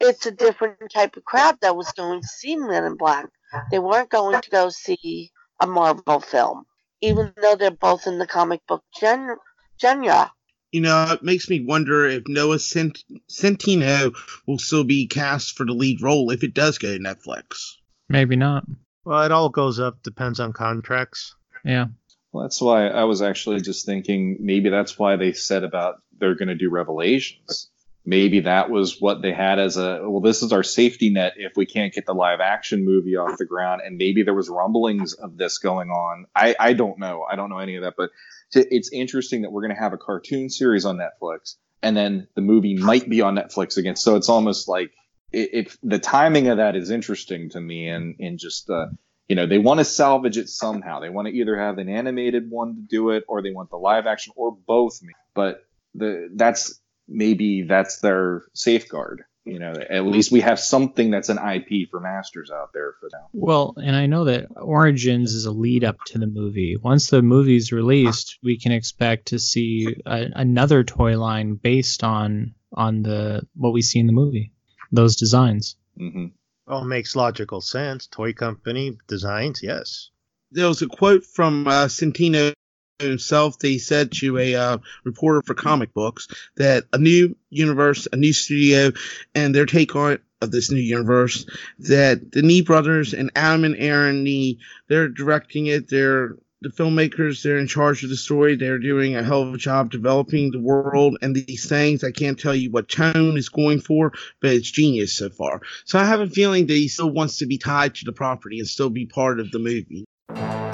[0.00, 3.26] it's a different type of crowd that was going to see Men in Black.
[3.70, 6.66] They weren't going to go see a Marvel film,
[7.00, 9.36] even though they're both in the comic book gen-
[9.80, 10.32] genre.
[10.72, 14.14] You know, it makes me wonder if Noah Cent- Centineo
[14.46, 17.76] will still be cast for the lead role if it does go to Netflix.
[18.08, 18.64] Maybe not.
[19.04, 21.34] Well, it all goes up, depends on contracts.
[21.64, 21.86] Yeah.
[22.32, 26.34] Well, that's why I was actually just thinking maybe that's why they said about they're
[26.34, 27.70] going to do Revelations.
[28.08, 30.22] Maybe that was what they had as a well.
[30.22, 33.44] This is our safety net if we can't get the live action movie off the
[33.44, 36.24] ground, and maybe there was rumblings of this going on.
[36.34, 37.26] I I don't know.
[37.30, 38.08] I don't know any of that, but
[38.54, 42.40] it's interesting that we're going to have a cartoon series on Netflix, and then the
[42.40, 43.96] movie might be on Netflix again.
[43.96, 44.90] So it's almost like
[45.30, 48.86] if the timing of that is interesting to me, and and just uh,
[49.28, 51.00] you know they want to salvage it somehow.
[51.00, 53.76] They want to either have an animated one to do it, or they want the
[53.76, 54.98] live action, or both.
[55.34, 55.62] But
[55.94, 59.24] the that's maybe that's their safeguard.
[59.44, 63.08] You know, at least we have something that's an IP for Masters out there for
[63.10, 63.28] now.
[63.32, 66.76] Well, and I know that Origins is a lead up to the movie.
[66.76, 72.54] Once the movie's released, we can expect to see a, another toy line based on
[72.74, 74.52] on the what we see in the movie,
[74.92, 75.76] those designs.
[75.98, 76.26] Mm-hmm.
[76.66, 78.06] Well, makes logical sense.
[78.06, 80.10] Toy company designs, yes.
[80.50, 82.52] There was a quote from uh, Centineo
[82.98, 88.16] himself, they said to a uh, reporter for comic books that a new universe, a
[88.16, 88.92] new studio,
[89.34, 91.46] and their take on of this new universe,
[91.80, 97.42] that the Nee brothers and Adam and Aaron Nee, they're directing it, they're the filmmakers
[97.42, 98.56] they're in charge of the story.
[98.56, 102.02] They're doing a hell of a job developing the world and these things.
[102.02, 105.60] I can't tell you what tone is going for but it's genius so far.
[105.84, 108.58] So i have a feeling that he still wants to be tied to the property
[108.58, 110.04] and still be part of the movie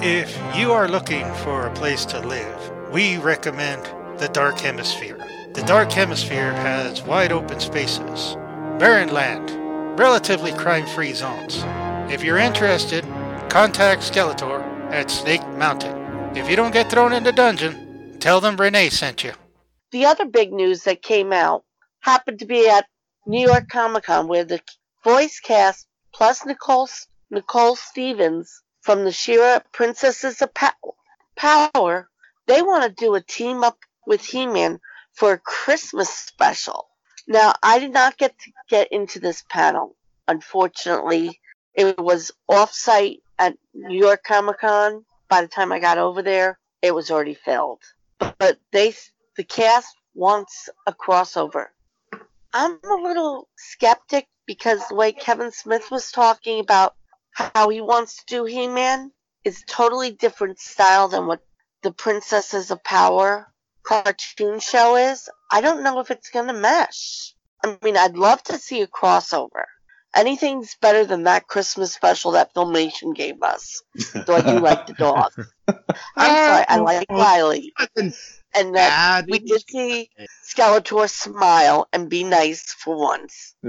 [0.07, 3.87] If you are looking for a place to live, we recommend
[4.21, 5.17] the Dark Hemisphere.
[5.55, 8.35] The Dark Hemisphere has wide open spaces,
[8.79, 9.51] barren land,
[9.99, 11.65] relatively crime free zones.
[12.13, 13.03] If you're interested,
[13.49, 14.61] contact Skeletor
[14.93, 16.37] at Snake Mountain.
[16.37, 19.33] If you don't get thrown in the dungeon, tell them Renee sent you.
[19.91, 21.65] The other big news that came out
[22.01, 22.85] happened to be at
[23.27, 24.61] New York Comic Con, where the
[25.03, 26.91] voice cast plus Nicole
[27.31, 30.51] Nicole Stevens from the She-Ra Princesses of
[31.37, 32.11] Power,
[32.47, 34.79] they want to do a team up with He-Man
[35.15, 36.89] for a Christmas special.
[37.27, 39.97] Now, I did not get to get into this panel,
[40.29, 41.41] unfortunately.
[41.75, 45.07] It was off-site at New York Comic Con.
[45.29, 47.81] By the time I got over there, it was already filled.
[48.19, 48.95] But they,
[49.39, 51.69] the cast wants a crossover.
[52.53, 56.95] I'm a little skeptic because the way Kevin Smith was talking about
[57.35, 59.13] how he wants to do He-Man
[59.45, 61.41] is totally different style than what
[61.83, 63.47] the Princesses of Power
[63.83, 65.29] cartoon show is.
[65.51, 67.35] I don't know if it's going to mesh.
[67.63, 69.65] I mean, I'd love to see a crossover.
[70.15, 73.83] Anything's better than that Christmas special that Filmation gave us.
[74.27, 75.33] Though I do like the dog.
[75.69, 75.77] I'm
[76.17, 77.73] sorry, I oh, like Riley.
[78.57, 79.27] And that bad.
[79.29, 80.11] we did see
[80.49, 83.57] Skeletor smile and be nice for once.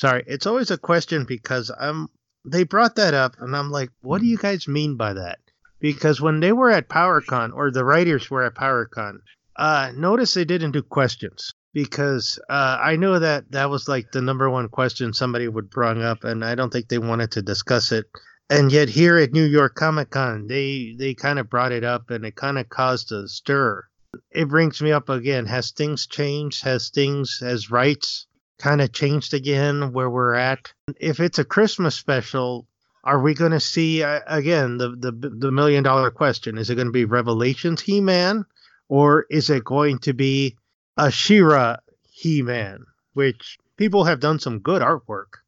[0.00, 2.08] Sorry, it's always a question because I'm
[2.46, 5.40] they brought that up and I'm like, what do you guys mean by that?
[5.78, 9.18] Because when they were at PowerCon or the writers were at PowerCon,
[9.56, 14.22] uh notice they didn't do questions because uh I know that that was like the
[14.22, 17.92] number one question somebody would bring up and I don't think they wanted to discuss
[17.92, 18.06] it.
[18.48, 22.08] And yet here at New York Comic Con, they they kind of brought it up
[22.08, 23.84] and it kind of caused a stir.
[24.30, 25.44] It brings me up again.
[25.44, 26.64] Has things changed?
[26.64, 28.26] Has things, has rights
[28.60, 30.72] kind of changed again where we're at?
[31.00, 32.66] If it's a Christmas special,
[33.02, 36.58] are we going to see uh, again the, the the million dollar question?
[36.58, 38.44] Is it going to be Revelations He Man,
[38.88, 40.56] or is it going to be
[40.96, 41.76] a She-Ra
[42.10, 42.84] He Man?
[43.14, 45.40] Which people have done some good artwork.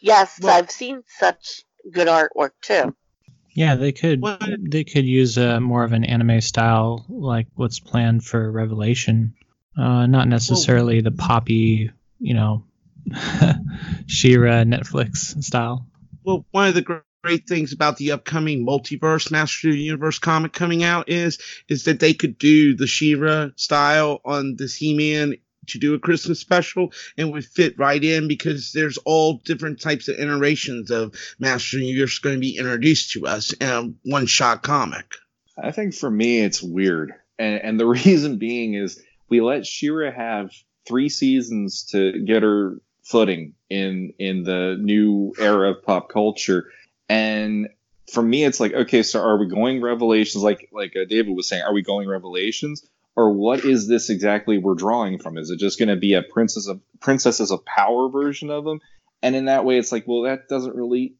[0.00, 2.96] Yes, Well- I've seen such good artwork too.
[3.54, 7.78] Yeah, they could What- they could use a more of an anime style like what's
[7.80, 9.34] planned for Revelation.
[9.78, 12.64] Uh, not necessarily the poppy, you know,
[14.06, 15.86] She-Ra Netflix style.
[16.24, 20.20] Well, one of the gr- great things about the upcoming multiverse Master of the Universe
[20.20, 25.34] comic coming out is is that they could do the She-Ra style on this He-Man
[25.66, 30.06] to do a Christmas special and would fit right in because there's all different types
[30.06, 33.92] of iterations of Master of the Universe going to be introduced to us in a
[34.04, 35.14] one-shot comic.
[35.60, 40.12] I think for me it's weird, and, and the reason being is we let She-Ra
[40.12, 40.52] have
[40.86, 46.70] three seasons to get her footing in in the new era of pop culture,
[47.08, 47.68] and
[48.12, 51.48] for me it's like okay, so are we going Revelations like like uh, David was
[51.48, 51.62] saying?
[51.62, 52.86] Are we going Revelations?
[53.18, 55.38] Or what is this exactly we're drawing from?
[55.38, 58.80] Is it just going to be a princess of princesses of power version of them?
[59.22, 61.14] And in that way, it's like, well, that doesn't really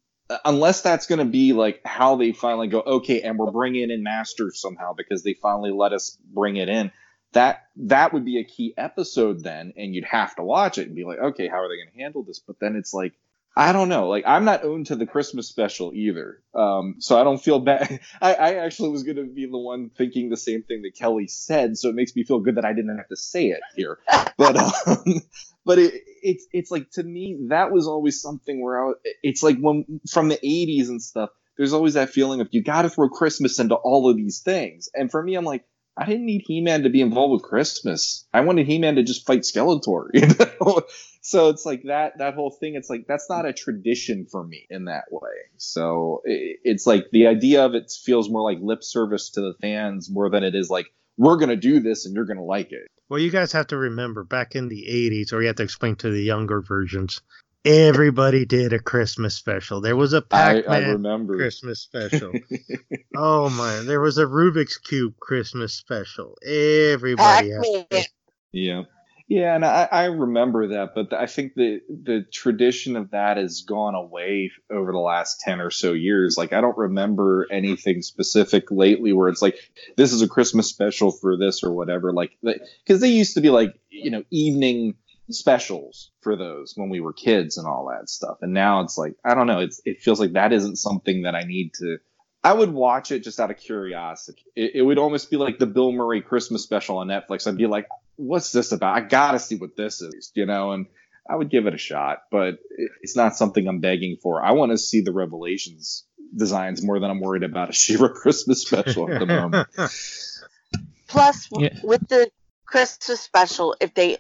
[0.44, 4.02] unless that's going to be like how they finally go okay and we're bringing in
[4.02, 6.90] masters somehow because they finally let us bring it in
[7.32, 10.96] that that would be a key episode then and you'd have to watch it and
[10.96, 12.38] be like okay how are they going to handle this?
[12.38, 13.12] But then it's like
[13.56, 14.08] i don't know.
[14.08, 16.42] Like i'm not owned to the christmas special either.
[16.54, 18.00] Um, so i don't feel bad.
[18.20, 21.26] I, I actually was going to be the one thinking the same thing that kelly
[21.26, 23.98] said so it makes me feel good that i didn't have to say it here.
[24.36, 25.22] But um,
[25.66, 29.42] but it, it's it's like to me that was always something where I was, it's
[29.42, 32.90] like when from the 80s and stuff there's always that feeling of you got to
[32.90, 34.88] throw Christmas into all of these things.
[34.94, 35.64] And for me I'm like
[35.96, 38.26] I didn't need He-Man to be involved with Christmas.
[38.32, 40.82] I wanted He-Man to just fight Skeletor you know?
[41.22, 44.66] So it's like that that whole thing it's like that's not a tradition for me
[44.70, 45.30] in that way.
[45.56, 49.54] So it, it's like the idea of it feels more like lip service to the
[49.60, 52.86] fans more than it is like we're gonna do this and you're gonna like it.
[53.08, 55.94] Well, you guys have to remember back in the 80s, or you have to explain
[55.96, 57.22] to the younger versions,
[57.66, 59.80] everybody did a Christmas special.
[59.80, 62.32] There was a I, Pac I Man remember Christmas special.
[63.16, 63.80] oh, my.
[63.80, 66.36] There was a Rubik's Cube Christmas special.
[66.46, 67.50] Everybody.
[67.50, 68.04] Pac-Man.
[68.52, 68.82] Yeah.
[69.28, 73.62] Yeah, and I, I remember that, but I think the the tradition of that has
[73.62, 76.36] gone away over the last ten or so years.
[76.38, 79.56] Like I don't remember anything specific lately where it's like
[79.96, 82.12] this is a Christmas special for this or whatever.
[82.12, 84.94] Like because they used to be like you know evening
[85.30, 88.38] specials for those when we were kids and all that stuff.
[88.42, 89.60] And now it's like I don't know.
[89.60, 91.98] It's it feels like that isn't something that I need to.
[92.44, 94.42] I would watch it just out of curiosity.
[94.54, 97.46] It, it would almost be like the Bill Murray Christmas special on Netflix.
[97.48, 98.96] I'd be like, "What's this about?
[98.96, 100.72] I gotta see what this is," you know.
[100.72, 100.86] And
[101.28, 102.58] I would give it a shot, but
[103.02, 104.44] it's not something I'm begging for.
[104.44, 106.04] I want to see the Revelations
[106.36, 109.66] designs more than I'm worried about a She-Ra Christmas special at the moment.
[111.08, 111.70] Plus, Yeah.
[111.82, 112.30] with the
[112.64, 114.18] Christmas special, if they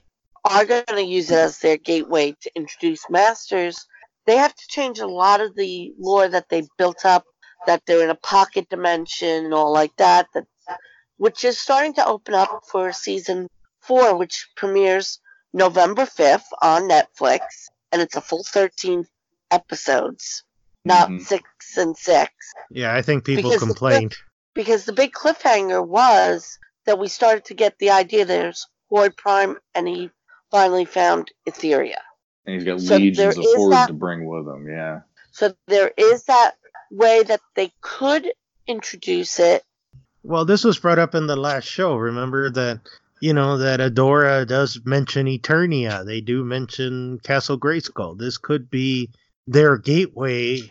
[0.50, 3.86] are going to use it as their gateway to introduce Masters,
[4.26, 7.24] they have to change a lot of the lore that they built up,
[7.66, 10.46] that they're in a pocket dimension and all like that, that
[11.16, 13.48] which is starting to open up for season
[13.80, 15.20] four, which premieres
[15.52, 17.40] November 5th on Netflix,
[17.92, 19.06] and it's a full 13
[19.50, 20.44] episodes,
[20.84, 21.24] not Mhm.
[21.24, 22.32] six and six
[22.70, 24.16] Yeah, I think people Because the complained.
[24.54, 29.58] because the big cliffhanger was that we started to get the idea there's Horde Prime
[29.74, 30.10] and he
[30.56, 31.98] finally found Etheria.
[32.46, 34.68] And he's got So legions of is hordes that- to bring with him.
[34.68, 35.00] Yeah.
[35.32, 36.52] So there is that
[36.90, 38.32] way that they could
[38.66, 39.62] introduce it.
[40.22, 41.94] Well, this was brought up in the last show.
[41.96, 42.80] Remember that,
[43.20, 46.06] you know, that Adora does mention Eternia.
[46.06, 48.18] They do mention Castle Grayskull.
[48.18, 49.10] This could be
[49.46, 50.62] their gateway.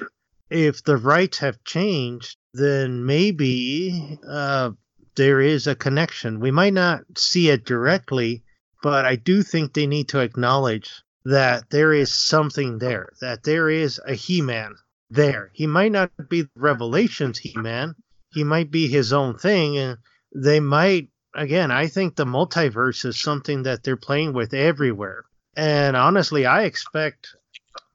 [0.49, 4.71] If the rights have changed, then maybe uh,
[5.15, 6.39] there is a connection.
[6.39, 8.43] We might not see it directly,
[8.85, 13.67] but I do think they need to acknowledge that there is something there, that there
[13.67, 14.75] is a He Man
[15.09, 15.49] there.
[15.53, 17.95] He might not be Revelations He Man,
[18.31, 19.97] he might be his own thing and
[20.35, 25.23] they might again i think the multiverse is something that they're playing with everywhere.
[25.57, 27.35] And honestly i expect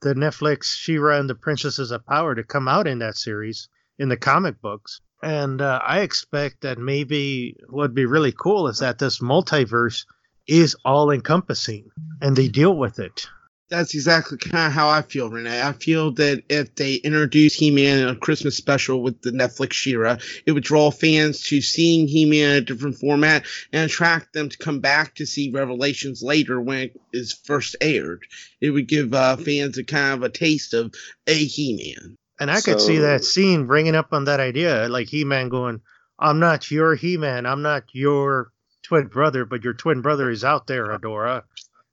[0.03, 3.69] the netflix She-Ra and the princesses of power to come out in that series
[4.01, 5.01] in the comic books.
[5.23, 10.05] And uh, i expect that maybe what'd be really cool is that this multiverse
[10.47, 13.27] is all encompassing and they deal with it
[13.69, 15.63] That's exactly kind of how I feel, Renee.
[15.63, 20.17] I feel that if they introduce He-Man in a Christmas special with the Netflix She-Ra,
[20.45, 24.59] it would draw fans to seeing He-Man in a different format and attract them to
[24.59, 28.27] come back to see Revelations later when it is first aired.
[28.61, 30.93] It would give uh, fans a kind of a taste of
[31.29, 32.17] a He-Man.
[32.41, 35.81] And I could see that scene bringing up on that idea, like He Man going,
[36.19, 38.51] I'm not your He Man, I'm not your
[38.91, 41.45] twin brother, but your twin brother is out there, Adora.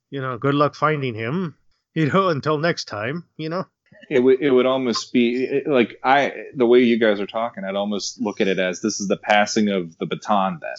[0.09, 1.55] You know, good luck finding him.
[1.93, 3.65] You know, until next time, you know?
[4.07, 7.63] It would it would almost be it- like I the way you guys are talking,
[7.63, 10.75] I'd almost look at it as this is the passing of the baton then,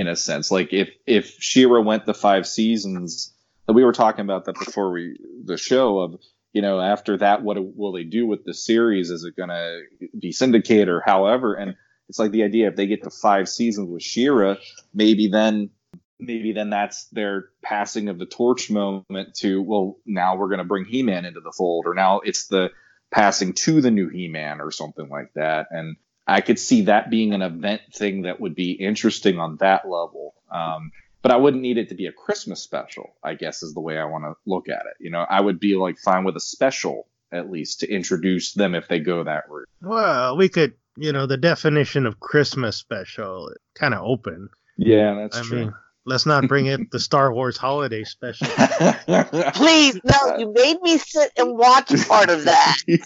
[0.00, 0.50] in a sense.
[0.50, 3.32] Like if if She-Ra went the five seasons,
[3.66, 6.16] that we were talking about that before we the show of
[6.52, 9.10] you know after that what will they do with the series?
[9.10, 9.78] Is it gonna
[10.18, 11.54] be syndicated or however?
[11.54, 11.76] And
[12.08, 14.56] it's like the idea if they get to five seasons with She-Ra,
[14.94, 15.70] maybe then
[16.18, 20.64] maybe then that's their passing of the torch moment to well now we're going to
[20.64, 22.70] bring he-man into the fold or now it's the
[23.12, 25.68] passing to the new he-man or something like that.
[25.70, 25.96] And
[26.26, 30.34] i could see that being an event thing that would be interesting on that level.
[30.50, 30.90] Um,
[31.22, 33.98] but i wouldn't need it to be a christmas special i guess is the way
[33.98, 34.96] i want to look at it.
[34.98, 38.74] You know i would be like fine with a special at least to introduce them
[38.74, 39.68] if they go that route.
[39.82, 44.48] Well, we could, you know, the definition of Christmas special kind of open.
[44.76, 45.74] yeah that's I true mean,
[46.08, 48.46] let's not bring it the Star Wars holiday special.
[49.54, 52.76] Please, no, you made me sit and watch part of that.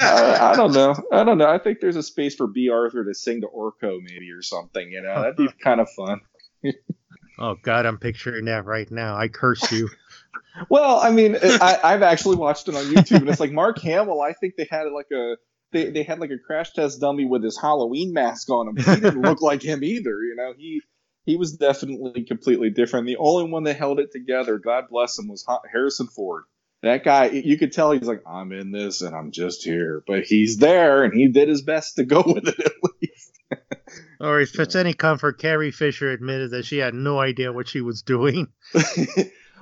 [0.00, 0.94] I, I don't know.
[1.12, 1.48] I don't know.
[1.48, 4.90] I think there's a space for Bea Arthur to sing to Orko, maybe or something.
[4.90, 6.20] You know, that'd be kind of fun.
[7.38, 9.16] Oh, God, I'm picturing that right now.
[9.16, 9.88] I curse you.
[10.68, 14.20] Well, I mean, I, I've actually watched it on YouTube, and it's like Mark Hamill.
[14.20, 15.36] I think they had like a
[15.72, 18.76] they, they had like a crash test dummy with his Halloween mask on him.
[18.76, 20.22] He didn't look like him either.
[20.22, 20.82] You know, he
[21.26, 23.06] he was definitely completely different.
[23.06, 26.44] The only one that held it together, God bless him, was Harrison Ford.
[26.82, 30.22] That guy, you could tell he's like, I'm in this and I'm just here, but
[30.22, 33.38] he's there and he did his best to go with it at least.
[34.20, 37.80] Or if it's any comfort, Carrie Fisher admitted that she had no idea what she
[37.80, 38.48] was doing.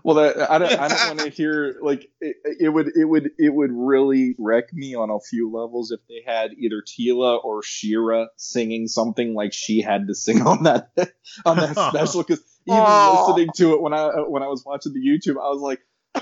[0.07, 3.29] Well, that, I don't, I don't want to hear like it, it would, it would,
[3.39, 7.65] it would really wreck me on a few levels if they had either Teela or
[7.65, 10.91] She-Ra singing something like she had to sing on that
[11.45, 12.23] on that special.
[12.23, 15.61] Because even listening to it when I when I was watching the YouTube, I was
[15.61, 15.81] like,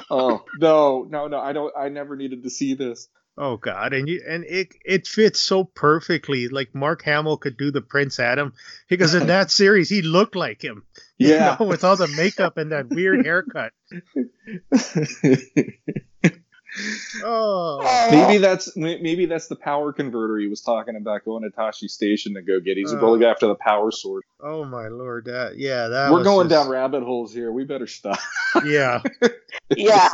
[0.09, 3.07] oh no, no, no, I don't, I never needed to see this.
[3.37, 6.47] Oh God, and you and it it fits so perfectly.
[6.49, 8.53] Like Mark Hamill could do the Prince Adam
[8.89, 10.85] because in that series he looked like him.
[11.19, 11.57] you Yeah.
[11.59, 13.73] know, with all the makeup and that weird haircut.
[17.23, 21.89] Oh, Maybe that's maybe that's the power converter he was talking about going to Tosche
[21.89, 22.77] Station to go get.
[22.77, 24.25] He's Uh, going after the power sword.
[24.41, 25.27] oh my lord!
[25.27, 27.53] That yeah, that We're was going just- down rabbit holes here.
[27.53, 28.19] We better stop.
[28.65, 29.03] Yeah,
[29.77, 30.09] Yeah.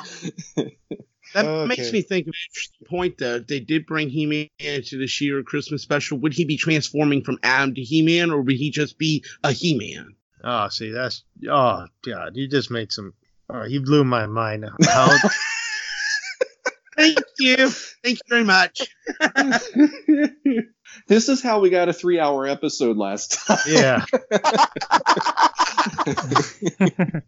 [1.34, 1.68] That Okay.
[1.68, 3.38] makes me think of an interesting point, though.
[3.38, 7.38] They did bring He Man into the She-Ra Christmas special, would he be transforming from
[7.42, 10.14] Adam to He Man, or would he just be a He Man?
[10.42, 13.12] Oh, see, that's oh god, you just made some.
[13.48, 14.64] Oh, you blew my mind.
[14.86, 15.16] How,
[16.96, 17.68] Thank you.
[17.68, 18.82] Thank you very much.
[21.08, 23.58] this is how we got a three-hour episode last time.
[23.66, 24.04] yeah,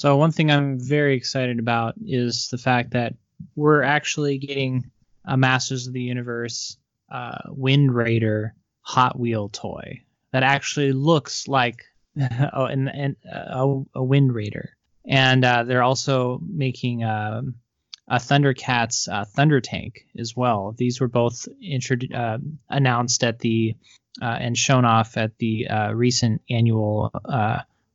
[0.00, 3.16] So one thing I'm very excited about is the fact that
[3.54, 4.90] we're actually getting
[5.26, 6.78] a Masters of the Universe
[7.12, 11.84] uh, Wind Raider Hot Wheel toy that actually looks like
[12.54, 14.74] oh, and, and a, Wind Raider.
[15.04, 17.56] And uh, they're also making um
[18.08, 20.74] a Thundercats uh, Thunder Tank as well.
[20.78, 22.38] These were both intro- uh,
[22.70, 23.76] announced at the
[24.22, 27.10] uh, and shown off at the uh, recent annual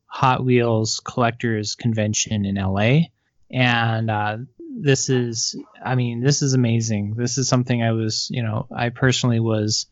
[0.06, 3.08] Hot Wheels Collectors Convention in LA.
[3.50, 7.14] And uh, this is, I mean, this is amazing.
[7.14, 9.86] This is something I was, you know, I personally was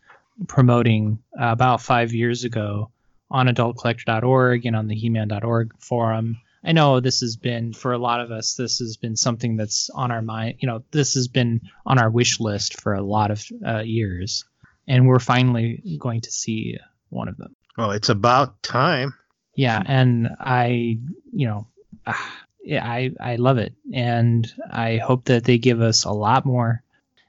[0.48, 2.90] promoting about five years ago
[3.30, 6.38] on adultcollector.org and on the He-Man.org forum.
[6.64, 9.90] I know this has been, for a lot of us, this has been something that's
[9.90, 10.56] on our mind.
[10.60, 14.44] You know, this has been on our wish list for a lot of uh, years.
[14.88, 16.78] And we're finally going to see
[17.10, 17.54] one of them.
[17.76, 19.14] well, it's about time.
[19.54, 20.98] Yeah, and I,
[21.32, 21.66] you know,
[22.06, 26.82] I I love it, and I hope that they give us a lot more.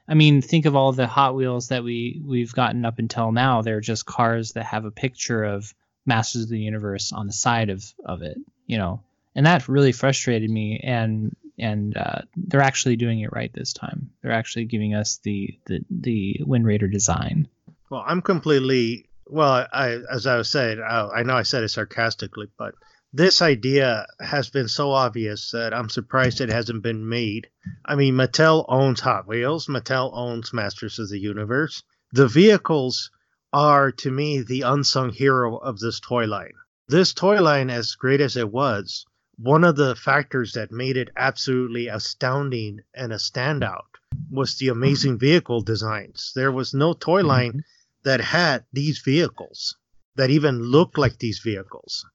[0.08, 3.62] I mean, think of all the Hot Wheels that we we've gotten up until now.
[3.62, 5.74] They're just cars that have a picture of
[6.06, 9.02] Masters of the Universe on the side of of it, you know,
[9.34, 10.80] and that really frustrated me.
[10.82, 14.10] And and uh, they're actually doing it right this time.
[14.22, 17.48] They're actually giving us the the the Wind Raider design.
[17.90, 19.66] Well, I'm completely well.
[19.72, 22.74] I as I was saying, I, I know I said it sarcastically, but
[23.12, 27.48] this idea has been so obvious that I'm surprised it hasn't been made.
[27.84, 29.68] I mean, Mattel owns Hot Wheels.
[29.68, 31.82] Mattel owns Masters of the Universe.
[32.12, 33.10] The vehicles
[33.52, 36.52] are, to me, the unsung hero of this toy line.
[36.88, 39.06] This toy line, as great as it was,
[39.38, 43.96] one of the factors that made it absolutely astounding and a standout
[44.30, 46.32] was the amazing vehicle designs.
[46.34, 47.28] There was no toy mm-hmm.
[47.28, 47.64] line
[48.06, 49.76] that had these vehicles
[50.14, 52.06] that even looked like these vehicles.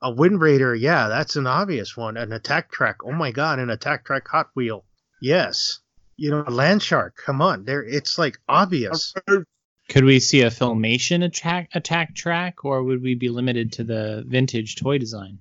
[0.00, 2.16] A Wind Raider, yeah, that's an obvious one.
[2.16, 4.84] An attack track, oh my god, an attack track Hot Wheel,
[5.20, 5.80] yes.
[6.16, 9.12] You know, a Land Shark, come on, there, it's like obvious.
[9.88, 14.22] Could we see a filmation attack attack track, or would we be limited to the
[14.24, 15.40] vintage toy design?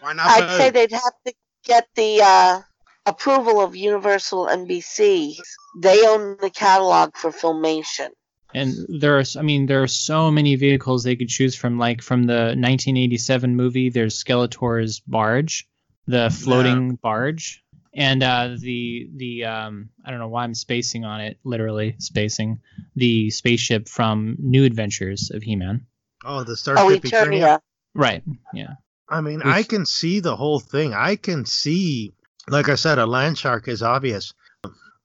[0.00, 0.26] Why not?
[0.26, 1.32] I'd say they'd have to
[1.64, 2.60] get the uh,
[3.06, 5.38] approval of Universal NBC.
[5.80, 8.10] They own the catalog for Filmation.
[8.54, 11.78] And there's, I mean, there are so many vehicles they could choose from.
[11.78, 15.68] Like from the 1987 movie, there's Skeletor's barge,
[16.06, 17.62] the floating barge,
[17.94, 22.60] and uh, the the um, I don't know why I'm spacing on it, literally spacing
[22.96, 25.86] the spaceship from New Adventures of He-Man.
[26.24, 27.10] Oh, the Oh, Starship Eternia.
[27.30, 27.60] Eternia.
[27.94, 28.22] Right.
[28.54, 28.74] Yeah.
[29.08, 30.94] I mean, Which- I can see the whole thing.
[30.94, 32.12] I can see,
[32.48, 34.32] like I said, a land shark is obvious.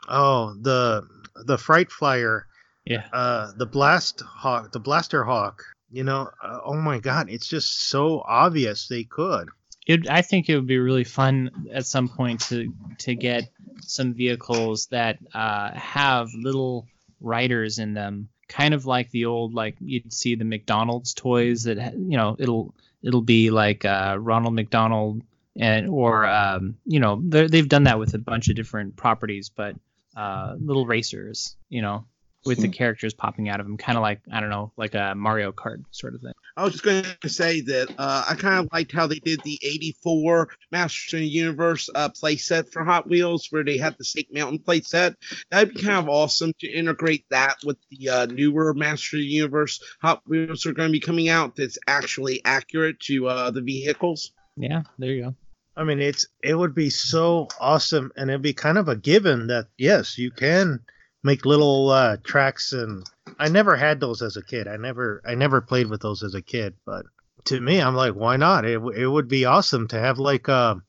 [0.08, 1.04] Oh, the
[1.46, 2.47] the fright flyer,
[2.90, 3.06] Yeah.
[3.12, 5.64] uh, the blast hawk, the blaster hawk.
[5.92, 9.50] You know, uh, oh my god, it's just so obvious they could.
[9.86, 13.50] It, I think it would be really fun at some point to to get
[13.82, 16.88] some vehicles that uh, have little
[17.22, 21.94] riders in them, kind of like the old like you'd see the McDonald's toys that
[21.94, 25.22] you know it'll it'll be like uh, Ronald McDonald
[25.56, 29.76] and or um, you know they've done that with a bunch of different properties, but
[30.18, 32.06] uh, little racers, you know,
[32.48, 35.14] with the characters popping out of them, kind of like I don't know, like a
[35.16, 36.34] Mario Kart sort of thing.
[36.56, 39.42] I was just going to say that uh, I kind of liked how they did
[39.44, 44.04] the 84 Masters of the Universe uh, playset for Hot Wheels, where they had the
[44.04, 45.16] Snake Mountain playset.
[45.52, 49.26] That'd be kind of awesome to integrate that with the uh, newer Masters of the
[49.26, 53.52] Universe Hot Wheels that are going to be coming out that's actually accurate to uh,
[53.52, 54.32] the vehicles.
[54.56, 55.36] Yeah, there you go.
[55.76, 59.48] I mean, it's it would be so awesome, and it'd be kind of a given
[59.48, 60.80] that yes, you can
[61.28, 62.74] make little uh, tracks.
[62.74, 63.06] And
[63.38, 64.68] I never had those as a kid.
[64.68, 66.74] I never I never played with those as a kid.
[66.86, 67.06] But
[67.46, 68.66] to me, I'm like, why not?
[68.66, 70.82] It w- it would be awesome to have like a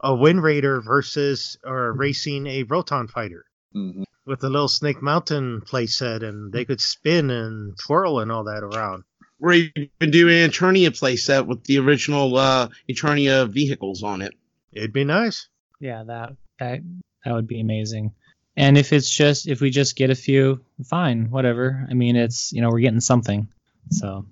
[0.00, 3.44] a Wind Raider versus or racing a Roton fighter
[3.76, 4.04] Mhm.
[4.26, 8.62] with a little Snake Mountain playset, and they could spin and twirl and all that
[8.64, 9.04] around.
[9.38, 14.32] We're even do an Eternia playset with the original uh, Eternia vehicles on it.
[14.72, 15.48] It'd be nice.
[15.80, 16.80] Yeah, that that
[17.24, 18.12] that would be amazing.
[18.60, 21.86] And if it's just if we just get a few, fine, whatever.
[21.90, 23.48] I mean, it's you know we're getting something.
[23.90, 24.26] So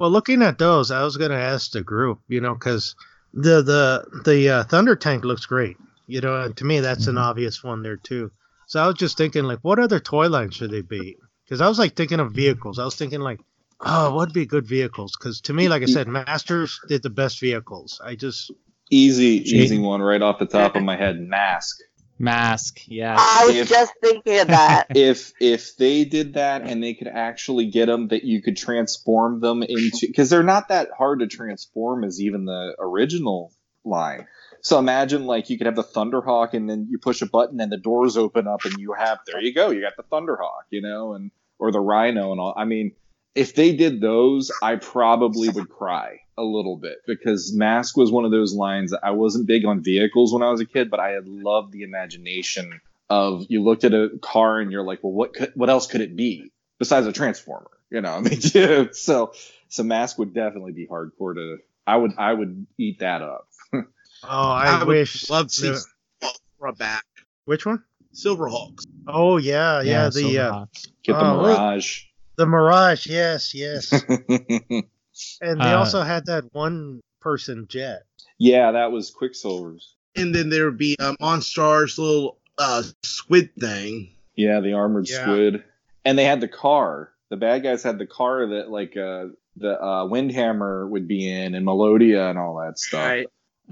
[0.00, 2.96] Well, looking at those, I was going to ask the group, you know, because
[3.32, 5.76] the the the uh, Thunder Tank looks great.
[6.08, 7.20] You know, and to me, that's an Mhm.
[7.30, 8.32] obvious one there too.
[8.66, 11.16] So I was just thinking, like, what other toy line should they be?
[11.44, 12.80] Because I was like thinking of vehicles.
[12.80, 13.38] I was thinking like,
[13.80, 15.12] oh, what'd be good vehicles?
[15.16, 18.00] Because to me, like I said, Masters did the best vehicles.
[18.04, 18.50] I just
[18.90, 21.20] Easy, easy one right off the top of my head.
[21.20, 21.78] Mask.
[22.20, 23.16] Mask, yeah.
[23.18, 24.86] I was If- just thinking of that.
[24.94, 29.40] if if they did that and they could actually get them that you could transform
[29.40, 33.52] them into because they're not that hard to transform as even the original
[33.84, 34.26] line
[34.60, 37.72] so imagine like you could have the thunderhawk and then you push a button and
[37.72, 40.82] the doors open up and you have there you go you got the thunderhawk you
[40.82, 42.92] know and or the rhino and all i mean
[43.34, 48.24] if they did those i probably would cry a little bit because mask was one
[48.24, 50.98] of those lines that i wasn't big on vehicles when i was a kid but
[51.00, 52.80] i had loved the imagination
[53.10, 56.00] of you looked at a car and you're like, well, what could, what else could
[56.00, 57.70] it be besides a transformer?
[57.90, 59.32] You know, I mean, yeah, so
[59.68, 61.58] so mask would definitely be hardcore to.
[61.86, 63.48] I would I would eat that up.
[63.74, 63.84] oh,
[64.24, 65.28] I, would wish.
[65.28, 65.84] love to see the-
[66.22, 67.04] Silverhawks back.
[67.44, 67.82] which one?
[68.14, 68.84] Silverhawks.
[69.08, 70.66] Oh yeah, yeah, the uh,
[71.02, 71.58] Get the look.
[71.58, 72.04] Mirage.
[72.36, 73.06] the Mirage.
[73.06, 73.92] Yes, yes.
[75.40, 78.02] And they Uh, also had that one person jet.
[78.38, 79.94] yeah, that was Quicksilver's.
[80.16, 84.10] And then there would be uh, Monstar's little uh, squid thing.
[84.34, 85.22] Yeah, the armored Yeah.
[85.22, 85.64] squid,
[86.04, 87.12] and they had the car.
[87.28, 91.54] The bad guys had the car that like uh, the uh, Windhammer would be in,
[91.54, 93.24] and Melodia and all that stuff.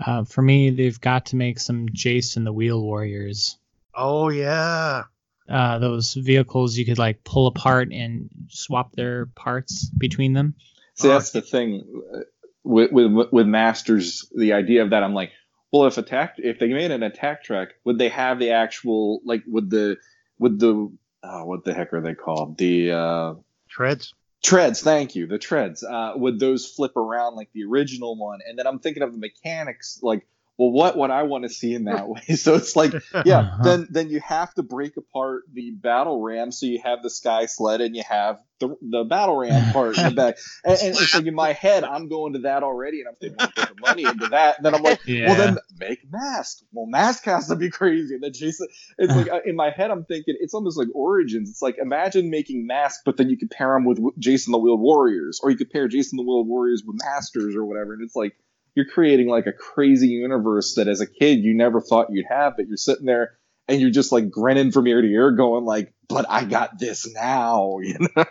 [0.04, 3.56] Uh, for me, they've got to make some Jayce and the Wheel Warriors.
[3.94, 5.04] Oh yeah.
[5.48, 10.54] Uh, those vehicles you could like pull apart and swap their parts between them.
[10.98, 12.20] See, that's the thing uh,
[12.64, 14.30] with, with with masters.
[14.34, 15.32] The idea of that, I'm like,
[15.72, 19.42] well, if attack, if they made an attack track, would they have the actual like,
[19.46, 19.96] would the,
[20.38, 20.92] would the,
[21.22, 22.58] oh, what the heck are they called?
[22.58, 23.34] The uh,
[23.68, 24.14] Treads.
[24.42, 24.82] treads.
[24.82, 25.82] Thank you, the treads.
[25.82, 28.40] Uh, would those flip around like the original one?
[28.46, 30.26] And then I'm thinking of the mechanics, like.
[30.58, 32.20] Well, what would I want to see in that way?
[32.36, 32.92] So it's like,
[33.24, 33.62] yeah, Uh-huh.
[33.64, 37.46] then then you have to break apart the battle ram, so you have the sky
[37.46, 40.36] sled and you have the, the battle ram part in the back.
[40.64, 43.38] And, and it's like in my head, I'm going to that already, and I'm thinking,
[43.38, 44.56] well, put the money into that.
[44.56, 45.28] And then I'm like, Yeah.
[45.28, 46.58] well, then make mask.
[46.72, 48.14] Well, mask has to be crazy.
[48.14, 48.66] And then Jason,
[48.98, 51.50] it's like in my head, I'm thinking it's almost like Origins.
[51.50, 54.58] It's like imagine making mask, but then you could pair them with Jayce and the
[54.58, 57.92] Wheeled Warriors, or you could pair Jayce and the Wheeled Warriors with Masters or whatever.
[57.92, 58.34] And it's like
[58.74, 62.56] you're creating like a crazy universe that as a kid you never thought you'd have,
[62.56, 65.92] but you're sitting there and you're just like grinning from ear to ear, going like,
[66.08, 68.24] "But I got this now," you know.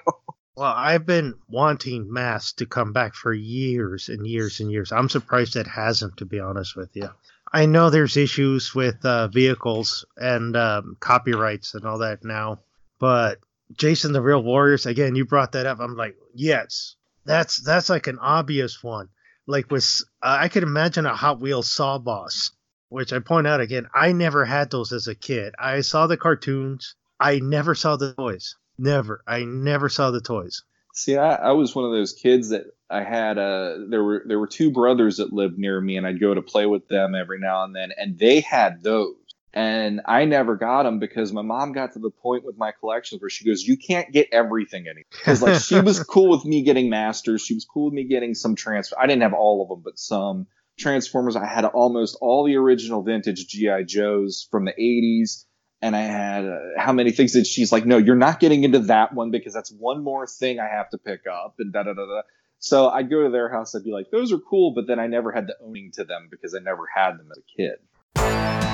[0.55, 4.91] Well, I've been wanting Mass to come back for years and years and years.
[4.91, 7.09] I'm surprised it hasn't, to be honest with you.
[7.53, 12.59] I know there's issues with uh, vehicles and um, copyrights and all that now,
[12.99, 13.39] but
[13.73, 15.79] Jayce and the Wheeled Warriors, again, you brought that up.
[15.79, 19.09] I'm like, yes, that's that's like an obvious one.
[19.47, 22.51] Like with, uh, I could imagine a Hot Wheels Saw Boss,
[22.89, 25.55] which I point out again, I never had those as a kid.
[25.57, 26.95] I saw the cartoons.
[27.19, 28.55] I never saw the toys.
[28.77, 29.23] Never.
[29.25, 30.63] I never saw the toys.
[30.93, 33.37] See, I, I was one of those kids that I had.
[33.37, 36.41] Uh, there were there were two brothers that lived near me, and I'd go to
[36.41, 39.15] play with them every now and then, and they had those,
[39.53, 43.21] and I never got them because my mom got to the point with my collections
[43.21, 46.63] where she goes, "You can't get everything anymore." Because like she was cool with me
[46.63, 48.95] getting masters, she was cool with me getting some transfer.
[48.99, 51.35] I didn't have all of them, but some Transformers.
[51.35, 55.45] I had almost all the original vintage GI Joes from the '80s
[55.81, 58.79] and I had uh, how many things that she's like, no, you're not getting into
[58.79, 61.93] that one because that's one more thing I have to pick up and da da
[61.93, 62.21] da da.
[62.59, 65.07] So I'd go to their house, I'd be like, those are cool, but then I
[65.07, 68.66] never had the owning to them because I never had them as a kid.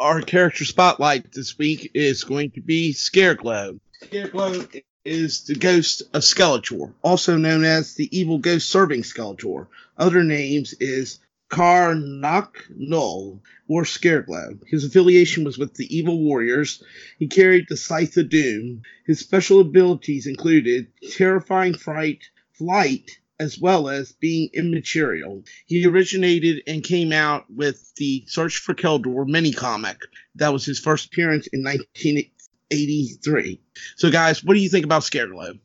[0.00, 3.80] Our character spotlight this week is going to be Scareglow.
[4.02, 9.66] Scareglow is the ghost of Skeletor, also known as the evil ghost serving Skeletor.
[9.98, 11.18] Other names is
[11.50, 14.58] Karnak Null or Scareglow.
[14.66, 16.82] His affiliation was with the Evil Warriors.
[17.18, 18.80] He carried the Scythe of Doom.
[19.06, 22.22] His special abilities included terrifying fright,
[22.54, 25.42] flight, as well as being immaterial.
[25.64, 30.02] He originated and came out with the Search for Keldor mini comic.
[30.34, 33.60] That was his first appearance in 1983.
[33.96, 35.58] So, guys, what do you think about Scareglow?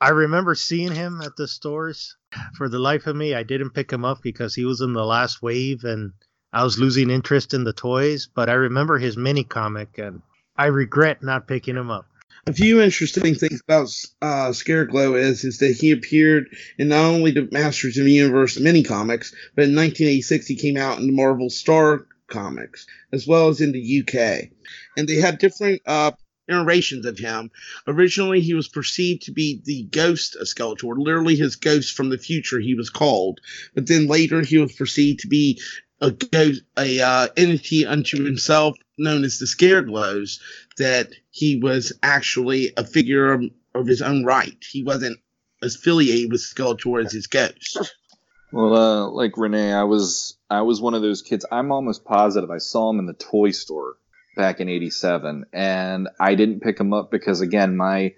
[0.00, 2.16] I remember seeing him at the stores.
[2.56, 5.04] For the life of me, I didn't pick him up because he was in the
[5.04, 6.12] last wave and
[6.52, 8.28] I was losing interest in the toys.
[8.34, 10.22] But I remember his mini comic and
[10.56, 12.06] I regret not picking him up.
[12.46, 13.88] A few interesting things about
[14.22, 18.58] uh, Scareglow is is that he appeared in not only the Masters of the Universe
[18.58, 23.48] mini comics, but in 1986 he came out in the Marvel Star comics, as well
[23.48, 24.50] as in the UK.
[24.96, 26.12] And they had different uh,
[26.48, 27.50] iterations of him.
[27.86, 32.18] Originally, he was perceived to be the ghost of Skeletor, literally his ghost from the
[32.18, 32.58] future.
[32.58, 33.40] He was called,
[33.74, 35.60] but then later he was perceived to be
[36.00, 40.40] a ghost, a uh, entity unto himself, known as the Scared Scareglows.
[40.78, 43.44] That he was actually a figure of,
[43.74, 44.56] of his own right.
[44.70, 45.18] He wasn't
[45.62, 47.78] affiliated with Skeletor as his ghost.
[48.52, 51.46] Well, uh, like Renee, I was I was one of those kids.
[51.50, 53.94] I'm almost positive I saw him in the toy store
[54.36, 58.14] back in '87, and I didn't pick him up because again my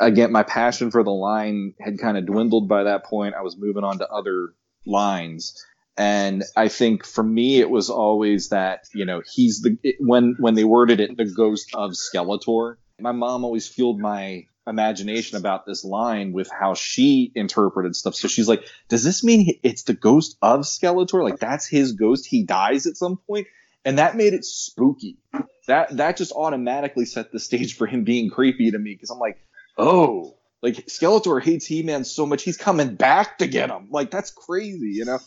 [0.00, 3.34] again my passion for the line had kind of dwindled by that point.
[3.34, 4.54] I was moving on to other
[4.84, 5.64] lines,
[5.98, 10.54] and I think for me it was always that you know he's the when when
[10.54, 12.76] they worded it the ghost of Skeletor.
[13.00, 18.14] My mom always fueled my imagination about this line with how she interpreted stuff.
[18.14, 21.22] So she's like, "Does this mean it's the ghost of Skeletor?
[21.22, 22.26] Like that's his ghost?
[22.26, 23.48] He dies at some point?"
[23.84, 25.18] And that made it spooky.
[25.66, 29.18] That that just automatically set the stage for him being creepy to me because I'm
[29.18, 29.38] like,
[29.76, 34.30] "Oh, like Skeletor hates He-Man so much he's coming back to get him." Like that's
[34.30, 35.18] crazy, you know.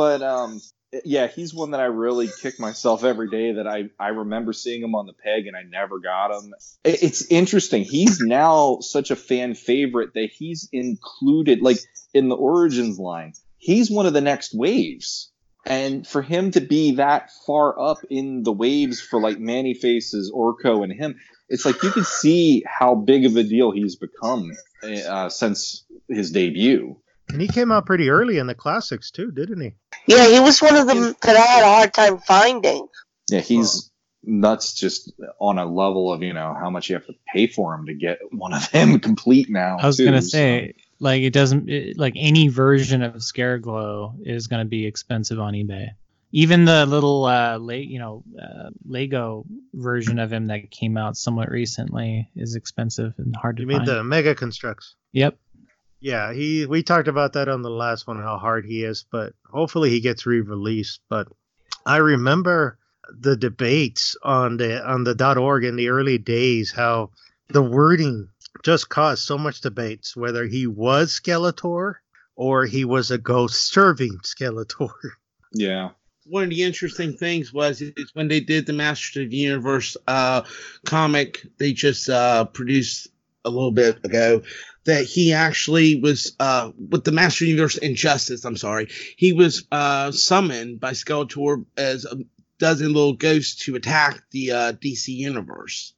[0.00, 0.62] But um
[1.04, 4.82] yeah, he's one that I really kick myself every day that I, I remember seeing
[4.82, 6.54] him on the peg and I never got him.
[6.82, 7.84] It's interesting.
[7.84, 11.80] He's now such a fan favorite that he's included, like
[12.14, 15.30] in the Origins line, he's one of the next waves.
[15.66, 20.82] And for him to be that far up in the waves for like Man-E-Faces, Orko,
[20.82, 21.20] and him,
[21.50, 24.50] it's like you can see how big of a deal he's become
[24.82, 26.96] uh, since his debut.
[27.32, 29.74] And he came out pretty early in the classics too, didn't he?
[30.06, 32.88] Yeah, he was one of them that I had a hard time finding.
[33.30, 33.90] Yeah, he's
[34.22, 37.74] nuts just on a level of, you know, how much you have to pay for
[37.74, 39.78] him to get one of them complete now.
[39.78, 44.46] I was going to say, like, it doesn't, it, like, any version of Scareglow is
[44.46, 45.90] going to be expensive on eBay.
[46.32, 51.16] Even the little, uh, le- you know, uh, Lego version of him that came out
[51.16, 54.94] somewhat recently is expensive and hard to You mean the Mega Construx?
[55.12, 55.38] Yep.
[56.00, 56.66] Yeah, he.
[56.66, 60.00] We talked about that on the last one, how hard he is, but hopefully he
[60.00, 61.00] gets re-released.
[61.08, 61.28] But
[61.84, 62.78] I remember
[63.10, 67.10] the debates on the on the .org in the early days, how
[67.48, 68.28] the wording
[68.64, 71.94] just caused so much debates whether he was Skeletor
[72.36, 74.90] or he was a ghost serving Skeletor.
[75.52, 75.90] Yeah.
[76.26, 79.96] one of the interesting things was is when they did the Masters of the Universe
[80.06, 80.42] uh,
[80.86, 83.08] comic they just uh, produced
[83.44, 84.42] a little bit ago
[84.84, 88.44] that he actually was uh, with the Master of the Universe Injustice.
[88.44, 92.18] I'm sorry, he was uh, summoned by Skeletor as a
[92.58, 95.94] dozen little ghosts to attack the uh, DC universe.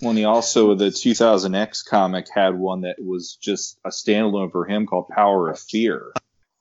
[0.00, 4.64] Well, and he also, the 2000X comic had one that was just a standalone for
[4.64, 6.12] him called Power of Fear.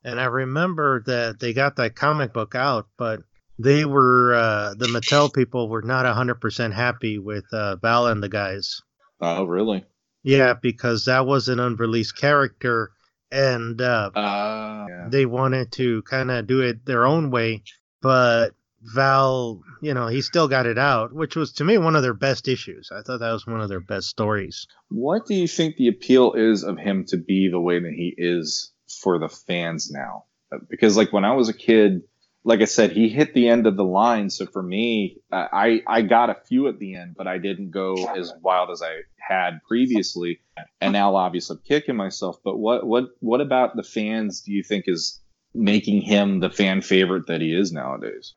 [0.03, 3.21] And I remember that they got that comic book out, but
[3.59, 8.23] they were uh, the Mattel people were not hundred percent happy with uh, Val and
[8.23, 8.81] the guys.
[9.19, 9.85] Oh, really?
[10.23, 12.91] Yeah, because that was an unreleased character,
[13.31, 15.07] and uh, Uh, yeah.
[15.09, 17.63] they wanted to kind of do it their own way.
[18.01, 18.49] But
[18.81, 22.13] Val, you know, he still got it out, which was to me one of their
[22.13, 22.89] best issues.
[22.91, 24.67] I thought that was one of their best stories.
[24.89, 28.13] What do you think the appeal is of him to be the way that he
[28.17, 30.25] is for the fans now?
[30.69, 32.03] Because, like, when I was a kid,
[32.47, 34.29] like I said, he hit the end of the line.
[34.29, 37.95] So for me, I I got a few at the end, but I didn't go
[38.15, 40.39] as wild as I had previously.
[40.79, 42.37] And now, obviously, I'm kicking myself.
[42.45, 44.41] But what what what about the fans?
[44.41, 45.19] Do you think is
[45.53, 48.33] making him the fan favorite that he is nowadays?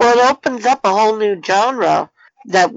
[0.00, 2.10] Well, it opens up a whole new genre
[2.46, 2.74] that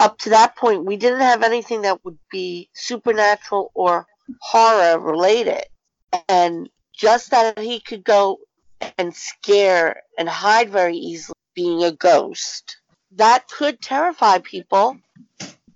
[0.00, 4.08] up to that point we didn't have anything that would be supernatural or
[4.40, 5.66] horror related.
[6.28, 8.40] And just that he could go
[8.98, 12.78] and scare and hide very easily being a ghost.
[13.12, 14.98] That could terrify people,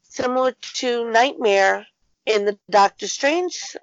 [0.03, 1.87] similar to Nightmare
[2.27, 3.77] in the Doctor Strange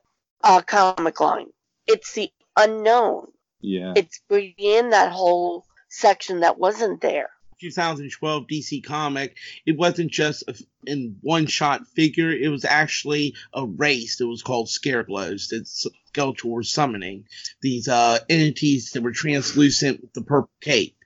[0.44, 1.48] uh, comic line.
[1.88, 3.28] It's the unknown.
[3.60, 3.94] Yeah.
[3.96, 7.30] It's bringing in that whole section that wasn't there.
[7.62, 10.56] 2012 DC comic, it wasn't just a,
[10.86, 15.66] in one shot figure, it was actually a race that was called Scareglows that
[16.14, 17.26] Skeletor was summoning.
[17.62, 20.98] These uh, entities that were translucent with the purple cape.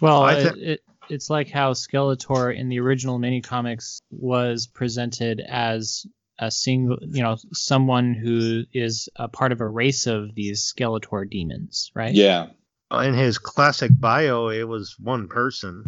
[0.00, 5.40] Well, I it, it, it's like how Skeletor in the original mini comics was presented
[5.40, 6.06] as
[6.38, 11.28] a single, you know, someone who is a part of a race of these Skeletor
[11.28, 12.14] demons, right?
[12.14, 12.48] Yeah.
[12.90, 15.84] In his classic bio, it was one person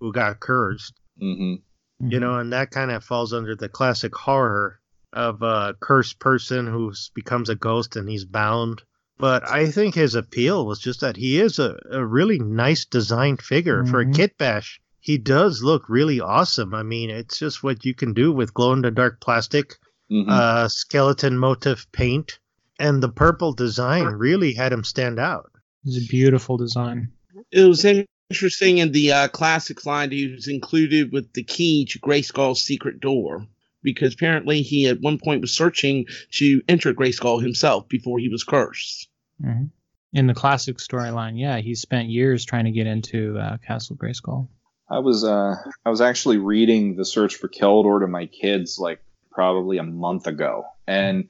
[0.00, 0.94] who got cursed.
[1.18, 1.54] hmm
[2.00, 4.78] you know, and that kind of falls under the classic horror
[5.12, 8.82] of a cursed person who becomes a ghost and he's bound.
[9.16, 13.40] But I think his appeal was just that he is a, a really nice designed
[13.40, 14.14] figure for a Mhm.
[14.14, 14.80] kit bash.
[15.00, 16.74] He does look really awesome.
[16.74, 19.76] I mean, it's just what you can do with glow in the dark plastic,
[20.10, 20.28] Mhm.
[20.28, 22.38] uh, skeleton motif paint,
[22.78, 25.50] and the purple design really had him stand out.
[25.84, 27.12] It's a beautiful design.
[27.50, 30.10] It was interesting in the uh, classics line.
[30.10, 33.46] He was included with the key to Grayskull's secret door
[33.82, 38.44] because apparently he at one point was searching to enter Grayskull himself before he was
[38.44, 39.08] cursed.
[39.40, 39.64] hmm
[40.12, 44.48] In the classic storyline, yeah, he spent years trying to get into uh, Castle Grayskull.
[44.90, 49.00] I was uh I was actually reading The Search for Keldor to my kids like
[49.30, 50.64] probably a month ago.
[50.86, 51.28] And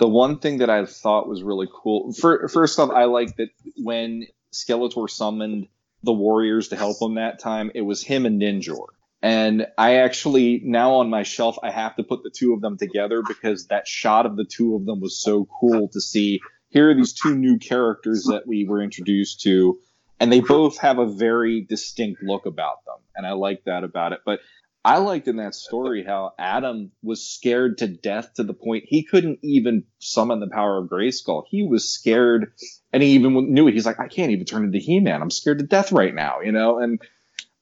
[0.00, 3.50] the one thing that I thought was really cool for, first off, I like that
[3.76, 5.68] when Skeletor summoned
[6.02, 8.86] the warriors to help him that time, it was him and Ninjor.
[9.22, 12.78] And I actually now on my shelf I have to put the two of them
[12.78, 16.40] together because that shot of the two of them was so cool to see.
[16.70, 19.78] Here are these two new characters that we were introduced to
[20.20, 24.12] and they both have a very distinct look about them and i like that about
[24.12, 24.40] it but
[24.84, 29.02] i liked in that story how adam was scared to death to the point he
[29.02, 32.52] couldn't even summon the power of grayskull he was scared
[32.92, 33.74] and he even knew it.
[33.74, 35.22] He's like i can't even turn into he-man.
[35.22, 36.78] I'm scared to death right now you know?
[36.78, 37.00] And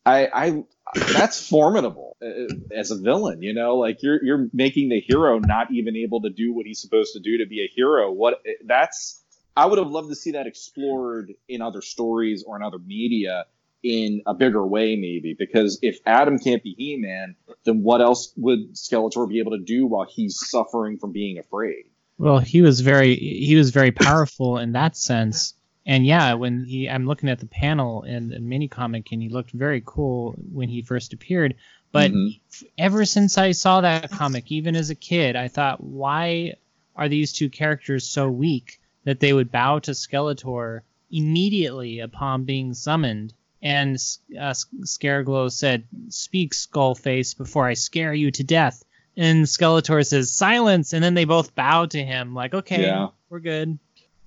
[0.06, 0.64] i i
[1.12, 3.76] that's formidable uh, as a villain you know?
[3.76, 7.20] Like you're you're making the hero not even able to do what he's supposed to
[7.20, 8.10] do to be a hero.
[8.10, 9.22] What that's
[9.56, 13.46] I would have loved to see that explored in other stories or in other media
[13.82, 15.34] in a bigger way, maybe.
[15.38, 19.62] Because if Adam can't be He Man, then what else would Skeletor be able to
[19.62, 21.84] do while he's suffering from being afraid?
[22.18, 25.54] Well, he was very he was very powerful in that sense.
[25.86, 29.28] And yeah, when he I'm looking at the panel in the mini comic and he
[29.28, 31.54] looked very cool when he first appeared.
[31.92, 32.38] But Mhm.
[32.76, 36.54] ever since I saw that comic, even as a kid, I thought, why
[36.96, 42.74] are these two characters so weak that they would bow to Skeletor immediately upon being
[42.74, 43.32] summoned?
[43.60, 43.96] And
[44.38, 48.84] uh, Scareglow said, "Speak, Skullface, before I scare you to death."
[49.16, 53.08] And Skeletor says, "Silence!" And then they both bow to him, like, "Okay, Yeah.
[53.28, 53.78] we're good."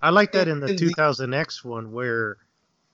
[0.02, 2.38] I like that in the 2000X one where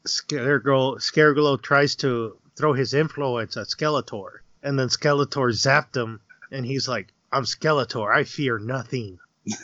[0.05, 6.19] Scareglow, Scareglow tries to throw his influence at Skeletor, and then Skeletor zapped him,
[6.51, 8.13] and he's like, "I'm Skeletor.
[8.13, 9.19] I fear nothing."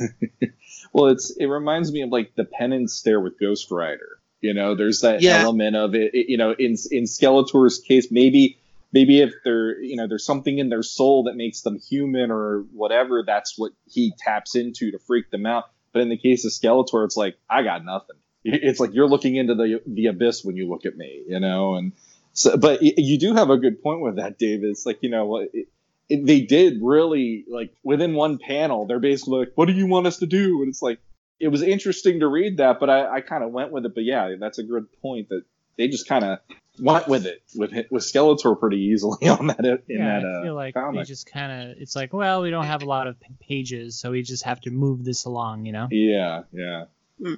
[0.94, 4.20] Well, it's it reminds me of like the penance there with Ghost Rider.
[4.44, 5.42] You know, there's that Yeah.
[5.44, 8.58] element of it, it- You know, in in Skeletor's case, maybe
[8.92, 12.66] maybe if they're you know there's something in their soul that makes them human or
[12.74, 15.66] whatever, that's what he taps into to freak them out.
[15.94, 18.18] But in the case of Skeletor, it's like I got nothing.
[18.44, 21.76] It's like you're looking into the the abyss when you look at me, you know.
[21.76, 21.94] And
[22.34, 24.70] so, but you do have a good point with that, David.
[24.72, 25.50] It's like you know what.
[25.54, 25.68] It,
[26.10, 30.06] it, they did really like within one panel they're basically like what do you want
[30.06, 31.00] us to do and it's like
[31.44, 34.04] it was interesting to read that but i, I kind of went with it but
[34.04, 35.44] yeah that's a good point that
[35.78, 36.40] they just kind of
[36.80, 40.44] went with it with with skeletor pretty easily on that in yeah, that I uh,
[40.44, 43.16] feel like they just kind of it's like, well, we don't have a lot of
[43.40, 45.88] pages, so we just have to move this along, you know.
[45.92, 46.86] yeah yeah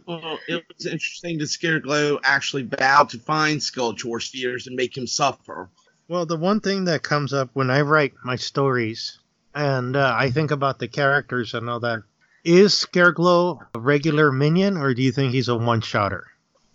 [0.08, 5.08] Well, it was interesting that Scareglow actually bowed to find Skeletor's fears and make him
[5.08, 5.70] suffer.
[6.08, 9.20] Well, the one thing that comes up when I write my stories
[9.54, 12.04] and uh, I think about the characters and all that
[12.46, 16.28] is Scareglow a regular minion or do you think he's a one shotter?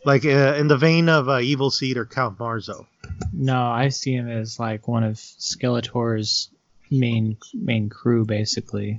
[0.04, 2.86] Like uh, in the vein of uh, Evil Seed or Count Marzo.
[3.32, 6.50] No, I see him as like one of Skeletor's
[6.90, 8.98] main main crew, basically.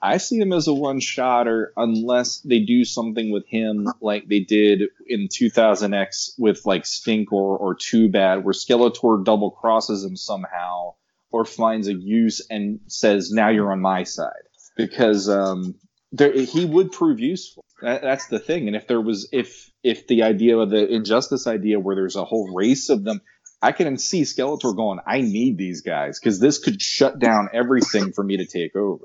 [0.00, 4.40] I see him as a one shotter unless they do something with him like they
[4.40, 10.16] did in 2000X with like Stink or, or Two Bad, where Skeletor double crosses him
[10.16, 10.94] somehow
[11.30, 14.42] or finds a use and says, Now you're on my side.
[14.76, 15.76] Because um,
[16.12, 17.64] there, he would prove useful.
[17.80, 18.68] That, that's the thing.
[18.68, 22.24] And if there was, if if the idea of the injustice idea where there's a
[22.24, 23.20] whole race of them,
[23.60, 28.12] I can see Skeletor going, I need these guys because this could shut down everything
[28.12, 29.04] for me to take over.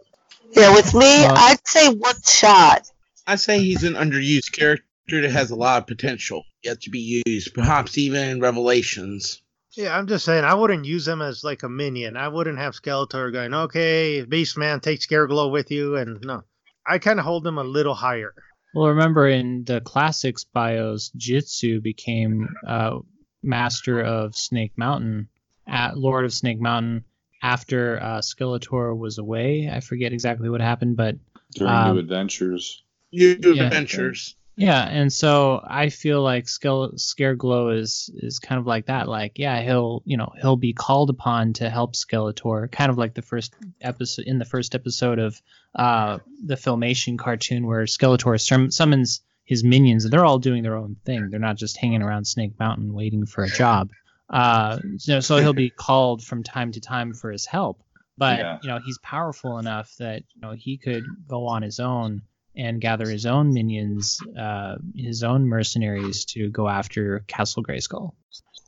[0.51, 2.87] Yeah, with me, Uh, I'd say one shot.
[3.25, 7.21] I say he's an underused character that has a lot of potential yet to be
[7.25, 9.41] used, perhaps even in Revelations.
[9.75, 12.17] Yeah, I'm just saying I wouldn't use him as like a minion.
[12.17, 16.43] I wouldn't have Skeletor going, okay, Beastman, take Scareglow with you, and no.
[16.87, 18.33] I kind of hold them a little higher.
[18.73, 22.99] Well, remember in the classics bios, Jitsu became uh,
[23.43, 25.29] master of Snake Mountain,
[25.67, 27.03] at Lord of Snake Mountain,
[27.41, 29.69] after uh, Skeletor was away.
[29.71, 31.15] I forget exactly what happened, but
[31.55, 32.83] during Um, New Adventures.
[33.11, 33.63] New Yeah.
[33.65, 34.35] adventures.
[34.57, 39.07] Yeah, and so I feel like Skele- Scareglow is is kind of like that.
[39.07, 43.13] Like, yeah, he'll you know he'll be called upon to help Skeletor, kind of like
[43.13, 45.39] the first episode in the first episode of
[45.75, 50.03] uh, the Filmation cartoon where Skeletor sum- summons his minions.
[50.05, 51.29] and They're all doing their own thing.
[51.29, 53.91] They're not just hanging around Snake Mountain waiting for a job.
[54.29, 57.81] Uh, so, so he'll be called from time to time for his help.
[58.17, 58.57] But Yeah.
[58.63, 62.23] you know he's powerful enough that you know he could go on his own
[62.57, 68.13] and gather his own minions, uh, his own mercenaries to go after Castle Grayskull.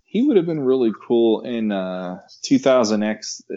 [0.06, 3.56] He would have been really cool in uh, 2000X uh,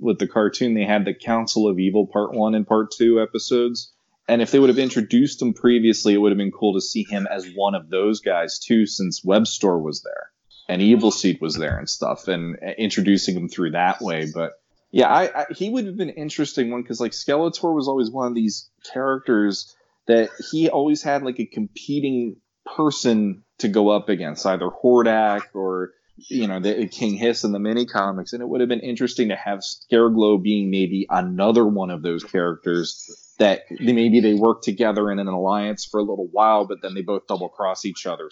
[0.00, 0.74] with the cartoon.
[0.74, 3.92] They had the Council of Evil Part 1 and Part 2 episodes.
[4.28, 7.04] And if they would have introduced him previously, it would have been cool to see
[7.04, 10.32] him as one of those guys too, since Webstor was there
[10.68, 14.26] and Evil Seed was there and stuff, and uh, introducing him through that way.
[14.32, 14.52] But
[14.96, 18.10] yeah, I, I he would have been an interesting one because like Skeletor was always
[18.10, 19.76] one of these characters
[20.06, 25.90] that he always had like a competing person to go up against, either Hordak or
[26.16, 28.80] you know the uh, King Hiss in the mini comics, and it would have been
[28.80, 34.62] interesting to have Scareglow being maybe another one of those characters that maybe they work
[34.62, 38.06] together in an alliance for a little while, but then they both double cross each
[38.06, 38.30] other.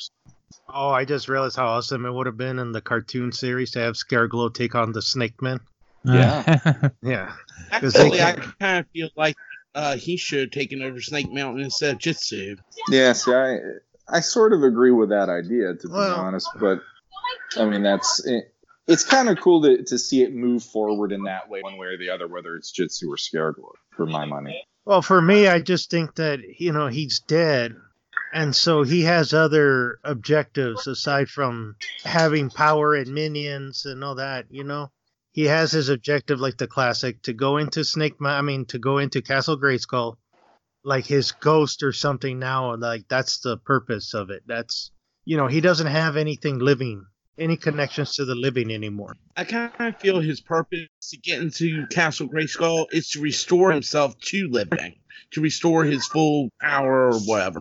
[0.66, 3.80] Oh, I just realized how awesome it would have been in the cartoon series to
[3.80, 5.60] have Scareglow take on the Snake Man.
[6.04, 6.88] Yeah.
[7.02, 7.32] yeah.
[7.70, 9.36] Actually, I kind of feel like
[9.74, 12.56] uh, he should have taken over Snake Mountain instead of Jitsu.
[12.88, 13.58] Yeah, see, I
[14.08, 16.80] I sort of agree with that idea to be Well- honest, but
[17.56, 18.54] I mean that's it,
[18.86, 21.86] it's kind of cool to, to see it move forward in that way, one way
[21.88, 24.62] or the other, whether it's Jitsu or Scareglow, for my money.
[24.84, 27.74] Well, for me, I just think that you know he's dead,
[28.34, 34.46] and so he has other objectives aside from having power and minions and all that.
[34.50, 34.90] You know,
[35.34, 38.14] he has his objective, like the classic, to go into Snake.
[38.24, 40.16] I mean, to go into Castle Grayskull,
[40.84, 42.38] like his ghost or something.
[42.38, 44.44] Now, like that's the purpose of it.
[44.46, 44.92] That's
[45.24, 47.04] you know he doesn't have anything living,
[47.36, 49.16] any connections to the living anymore.
[49.36, 54.16] I kind of feel his purpose to get into Castle Grayskull is to restore himself
[54.26, 54.94] to living,
[55.32, 57.60] to restore his full power or whatever.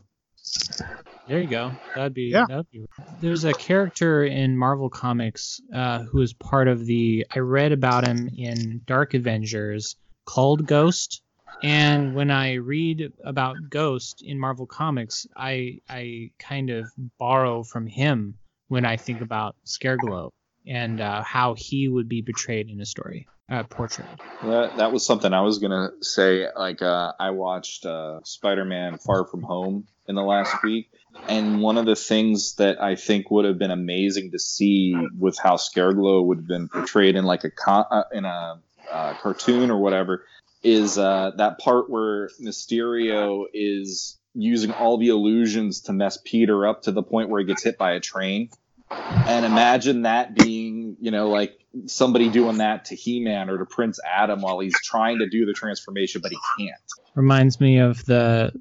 [1.28, 1.72] There you go.
[1.96, 2.46] That'd be Yeah.
[2.48, 2.86] that'd be.
[3.20, 7.26] There's a character in Marvel Comics uh, who is part of the.
[7.34, 9.96] I read about him in Dark Avengers
[10.26, 11.22] called Ghost,
[11.62, 17.88] and when I read about Ghost in Marvel Comics, I I kind of borrow from
[17.88, 18.36] him
[18.68, 20.32] when I think about Scareglow
[20.68, 24.08] and uh, how he would be portrayed in a story, uh, portrayed.
[24.44, 26.48] That, that was something I was gonna say.
[26.54, 30.90] Like uh, I watched uh, Spider-Man: Far From Home in the last week,
[31.28, 35.38] and one of the things that I think would have been amazing to see with
[35.38, 38.60] how Scareglow would have been portrayed in like a uh, in a
[38.92, 40.26] uh, cartoon or whatever
[40.64, 46.84] is uh, that part where Mysterio is using all the illusions to mess Peter up
[46.84, 48.50] to the point where he gets hit by a train.
[48.90, 54.00] And imagine that being, you know, like somebody doing that to He-Man or to Prince
[54.06, 56.82] Adam while he's trying to do the transformation, but he can't.
[57.16, 58.54] reminds me of the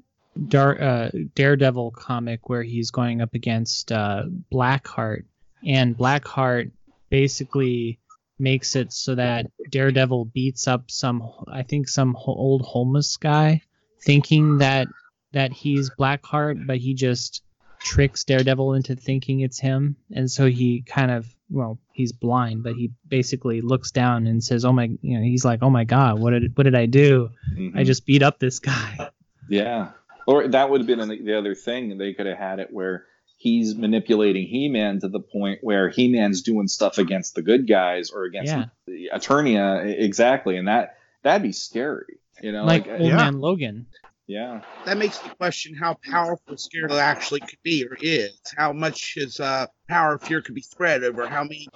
[0.47, 5.23] Dar- uh, Daredevil comic where he's going up against uh, Blackheart,
[5.65, 6.71] and Blackheart
[7.09, 7.99] basically
[8.39, 13.61] makes it so that Daredevil beats up some, I think, some old homeless guy,
[14.01, 14.87] thinking that
[15.33, 17.43] that he's Blackheart, but he just
[17.79, 22.73] tricks Daredevil into thinking it's him, and so he kind of well, he's blind, but
[22.73, 26.19] he basically looks down and says, "Oh my," you know, he's like, "Oh my God,
[26.19, 27.29] what did what did I do?
[27.55, 27.77] Mhm.
[27.77, 29.09] I just beat up this guy."
[29.49, 29.91] Yeah.
[30.25, 31.97] Or that would have been the other thing.
[31.97, 33.05] They could have had it where
[33.37, 38.23] he's manipulating He-Man to the point where He-Man's doing stuff against the good guys or
[38.23, 38.65] against Yeah.
[38.87, 42.19] the Eternia exactly, and that that'd be scary.
[42.41, 43.17] You know, like like, Old yeah.
[43.17, 43.85] Man Logan.
[44.27, 44.61] yeah.
[44.85, 48.39] That makes me question how powerful Scareglow actually could be or is.
[48.57, 51.67] How much his uh, power of fear could be spread over how many.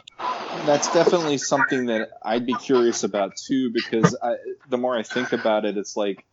[0.65, 4.35] That's definitely something that I'd be curious about too, because I,
[4.69, 6.25] the more I think about it, it's like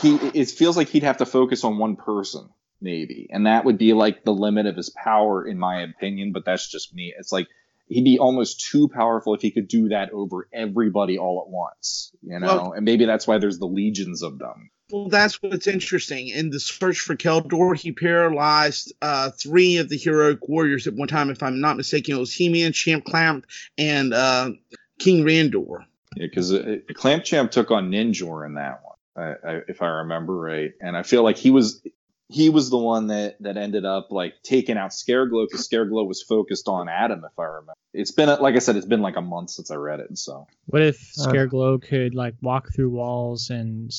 [0.00, 0.16] he.
[0.34, 2.48] It feels like he'd have to focus on one person,
[2.80, 6.32] maybe, and that would be like the limit of his power, in my opinion.
[6.32, 7.14] But that's just me.
[7.18, 7.48] It's like
[7.88, 12.12] he'd be almost too powerful if he could do that over everybody all at once,
[12.22, 12.46] you know.
[12.46, 14.70] Well- and maybe that's why there's the legions of them.
[14.92, 16.26] Well, that's what's interesting.
[16.28, 21.06] In the search for Keldor, he paralyzed uh, three of the heroic warriors at one
[21.06, 21.30] time.
[21.30, 23.46] If I'm not mistaken, it was He-Man, Champ Clamp,
[23.78, 24.50] and uh,
[24.98, 25.84] King Randor.
[26.16, 26.52] Yeah, because
[26.94, 30.96] Clamp Champ took on Ninjor in that one, I, I, if I remember right, and
[30.96, 31.82] I feel like he was
[32.28, 36.22] he was the one that that ended up like taking out Scareglow because Scareglow was
[36.22, 37.74] focused on Adam, if I remember.
[37.92, 40.16] It's been like I said, it's been like a month since I read it.
[40.16, 41.26] So What if Uh.
[41.26, 43.90] Scareglow could like walk through walls and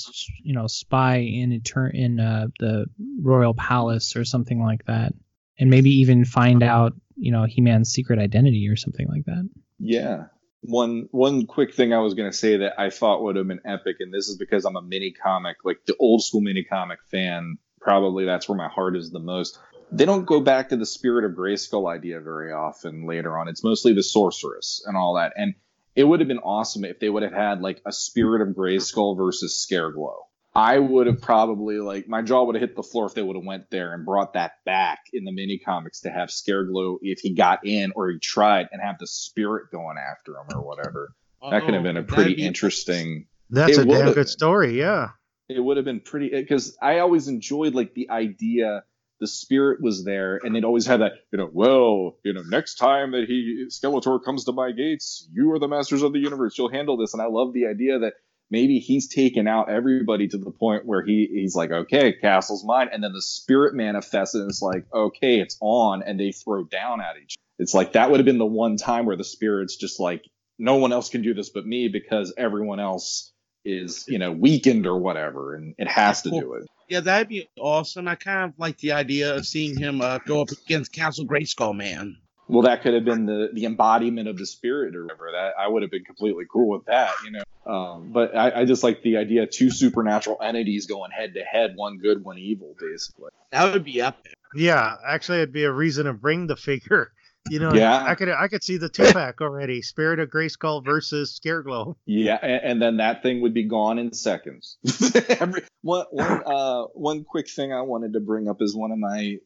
[0.43, 2.85] you know spy in etern- in uh, the
[3.21, 5.13] royal palace or something like that,
[5.59, 9.49] and maybe even find out you know He-Man's secret identity or something like that?
[9.77, 10.25] yeah.
[10.61, 13.97] One one quick thing I was gonna say that I thought would have been epic,
[13.99, 17.57] and this is because I'm a mini comic, like the old school mini comic fan.
[17.79, 19.57] Probably that's where my heart is the most.
[19.91, 23.49] They don't go back to the spirit of Grayskull idea very often later on.
[23.49, 25.33] It's mostly the sorceress and all that.
[25.35, 25.55] And
[25.95, 29.17] it would have been awesome if they would have had like a spirit of Grayskull
[29.17, 30.15] versus Scareglow.
[30.53, 33.37] I would have probably like my jaw would have hit the floor if they would
[33.37, 37.19] have went there and brought that back in the mini comics to have Scareglow if
[37.19, 41.13] he got in or he tried and have the spirit going after him or whatever.
[41.49, 44.27] That could have been a pretty be- interesting That's a damn good been.
[44.27, 44.77] story.
[44.77, 45.11] Yeah.
[45.47, 48.83] it would have been pretty eh, because I always enjoyed like the idea
[49.21, 52.75] the spirit was there and they'd always have that you know well you know next
[52.75, 56.57] time that he Skeletor comes to my gates you are the masters of the universe
[56.57, 58.13] you'll handle this and I love the idea that
[58.51, 62.89] maybe he's taken out everybody to the point where he he's like okay castle's mine.
[62.91, 66.03] And then the spirit manifests and it's like okay it's on.
[66.03, 69.05] And they throw down at each it's like that would have been the one time
[69.05, 70.23] where the spirit's just like
[70.59, 73.31] no one else can do this but me because everyone else
[73.65, 75.55] is you know weakened or whatever.
[75.55, 76.67] And it has to do it.
[76.89, 78.07] Yeah, that'd be awesome.
[78.07, 81.75] I kind of like the idea of seeing him uh, go up against Castle Grayskull
[81.75, 82.17] Man.
[82.51, 85.67] Well that could have been the the embodiment of the spirit or whatever that i
[85.67, 89.03] would have been completely cool with that you know um, but I, I just like
[89.03, 93.29] the idea of two supernatural entities going head to head one good one evil basically
[93.51, 94.33] That would be epic.
[94.55, 94.95] Yeah.
[95.07, 97.11] Actually, it'd be a reason to bring the figure.
[97.49, 98.03] You know, Yeah.
[98.05, 99.81] I could I could see the two pack already.
[99.81, 101.95] Spirit of Grayskull versus Scareglow.
[102.05, 104.77] Yeah, and, and then that thing would be gone in seconds.
[105.39, 108.99] Every, one, one, uh, one quick thing I wanted to bring up is one of
[108.99, 109.37] my,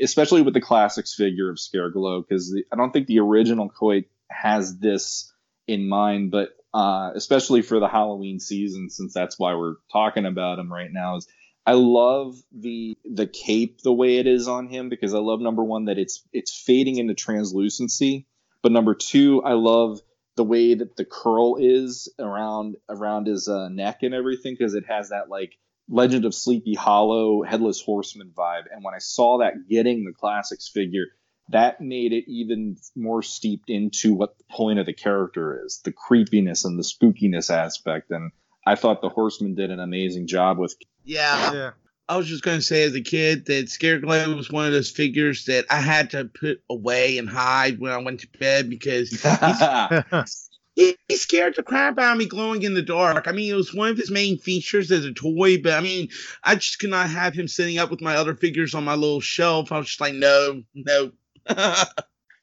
[0.00, 4.78] especially with the classics figure of Scareglow, because I don't think the original Koei has
[4.78, 5.32] this
[5.66, 10.58] in mind, but uh, especially for the Halloween season, since that's why we're talking about
[10.58, 11.28] him right now, is
[11.66, 15.62] I love the the cape the way it is on him because I love number
[15.62, 18.26] one that it's it's fading into translucency,
[18.62, 20.00] but number two I love
[20.36, 24.86] the way that the curl is around around his uh, neck and everything because it
[24.88, 25.56] has that like
[25.88, 28.64] Legend of Sleepy Hollow headless horseman vibe.
[28.70, 31.06] And when I saw that getting the classics figure,
[31.48, 35.92] that made it even more steeped into what the point of the character is, the
[35.92, 38.10] creepiness and the spookiness aspect.
[38.10, 38.32] And
[38.66, 40.74] I thought the Horsemen did an amazing job with.
[41.04, 41.70] Yeah, Yeah.
[42.08, 44.90] I was just going to say as a kid that Scareglow was one of those
[44.90, 49.10] figures that I had to put away and hide when I went to bed because
[50.74, 53.28] he, he scared the crap out of me glowing in the dark.
[53.28, 56.08] I mean, it was one of his main features as a toy, but I mean,
[56.42, 59.20] I just could not have him sitting up with my other figures on my little
[59.20, 59.70] shelf.
[59.72, 61.12] I was just like, no, no.
[61.48, 61.86] I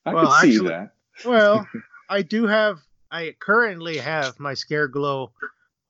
[0.06, 0.92] Well, could see actually- that.
[1.26, 1.68] Well,
[2.10, 2.80] I do have.
[3.12, 5.32] I currently have my Scare Glow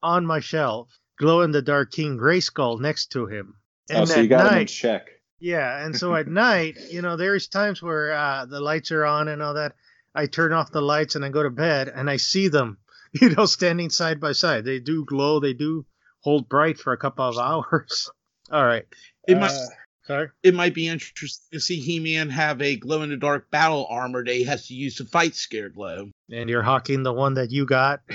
[0.01, 0.89] on my shelf.
[1.17, 3.55] Glow in the Dark King Grayskull next to him.
[3.91, 5.07] Oh, And so you at got him in check.
[5.41, 9.27] Yeah, and so at night, you know, there's times where uh, the lights are on
[9.27, 9.73] and all that.
[10.15, 12.77] I turn off the lights and I go to bed and I see them,
[13.13, 14.65] you know, standing side by side.
[14.65, 15.39] They do glow.
[15.39, 15.85] They do
[16.21, 18.09] hold bright for a couple of hours.
[18.51, 18.85] All right.
[19.27, 19.65] It might- Uh,
[20.05, 20.29] sorry.
[20.43, 24.67] It might be interesting to see He-Man have a glow-in-the-dark battle armor that he has
[24.67, 26.09] to use to fight Scareglow.
[26.31, 28.01] And you're hawking the one that you got.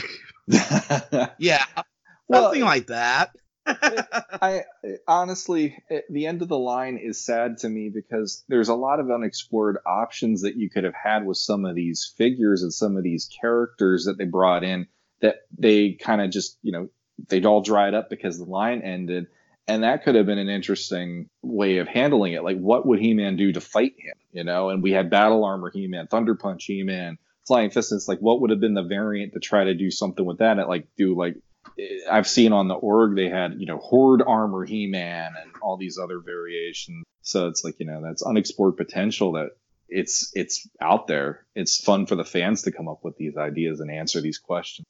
[1.38, 1.64] Yeah,
[2.28, 3.30] Well, something like that.
[3.66, 4.62] I
[5.08, 9.00] honestly, at the end of the line is sad to me because there's a lot
[9.00, 12.96] of unexplored options that you could have had with some of these figures and some
[12.96, 14.86] of these characters that they brought in
[15.20, 16.88] that they kind of just, you know,
[17.28, 19.26] they'd all dried up because the line ended.
[19.66, 22.44] And that could have been an interesting way of handling it.
[22.44, 24.14] Like, what would He Man do to fight him?
[24.32, 27.92] You know, and we had Battle Armor He Man, Thunder Punch He Man, Flying Fist.
[27.92, 30.58] It's like, what would have been the variant to try to do something with that?
[30.58, 31.36] And like, do like
[32.10, 35.98] I've seen on the org they had you know horde armor He-Man and all these
[35.98, 37.04] other variations.
[37.22, 39.50] So it's like you know that's unexplored potential that
[39.88, 41.44] it's it's out there.
[41.54, 44.86] It's fun for the fans to come up with these ideas and answer these questions.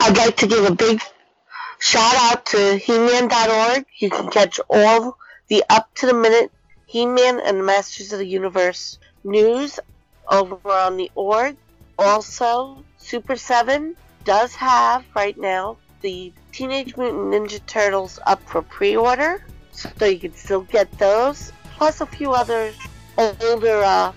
[0.00, 1.00] I'd like to give a big
[1.78, 3.84] shout out to He-Man.org.
[3.98, 5.18] You can catch all
[5.48, 6.50] the up to the minute
[6.86, 9.78] He-Man and the Masters of the Universe news
[10.28, 11.56] over on the org.
[11.98, 19.44] Also, Super 7 does have right now the Teenage Mutant Ninja Turtles up for pre-order,
[19.72, 22.72] so you can still get those, plus a few other
[23.42, 24.12] older uh,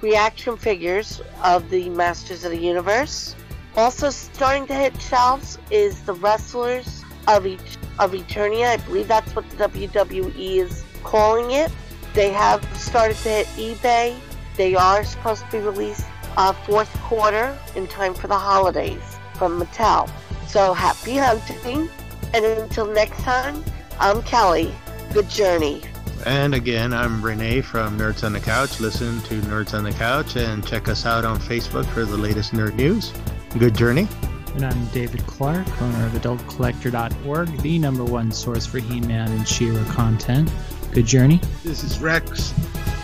[0.00, 3.34] reaction figures of the Masters of the Universe.
[3.76, 8.68] Also starting to hit shelves is the Wrestlers of each of Eternia.
[8.68, 11.70] I believe that's what the WWE is calling it.
[12.14, 14.16] They have started to hit eBay.
[14.56, 16.06] They are supposed to be released
[16.36, 19.02] uh, fourth quarter in time for the holidays
[19.34, 20.10] from Mattel.
[20.46, 21.88] So happy hunting,
[22.32, 23.62] and until next time,
[23.98, 24.74] I'm Kelly.
[25.12, 25.82] Good journey.
[26.24, 28.80] And again, I'm Renee from Nerds on the Couch.
[28.80, 32.52] Listen to Nerds on the Couch and check us out on Facebook for the latest
[32.52, 33.12] nerd news.
[33.58, 34.08] Good journey.
[34.54, 39.84] And I'm David Clark, owner of AdultCollector.org, the number one source for He-Man and She-Ra
[39.92, 40.50] content.
[40.92, 41.40] Good journey.
[41.62, 42.54] This is Rex.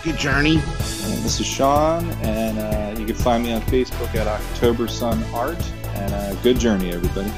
[0.03, 0.55] Good journey.
[0.55, 5.23] And this is Sean, and uh, you can find me on Facebook at October Sun
[5.33, 5.63] Art.
[5.95, 7.31] And uh, good journey, everybody.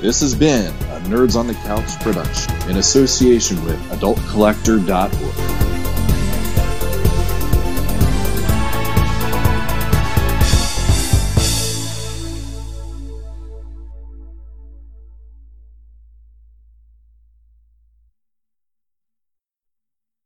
[0.00, 5.79] This has been a Nerds on the Couch production in association with AdultCollector.org.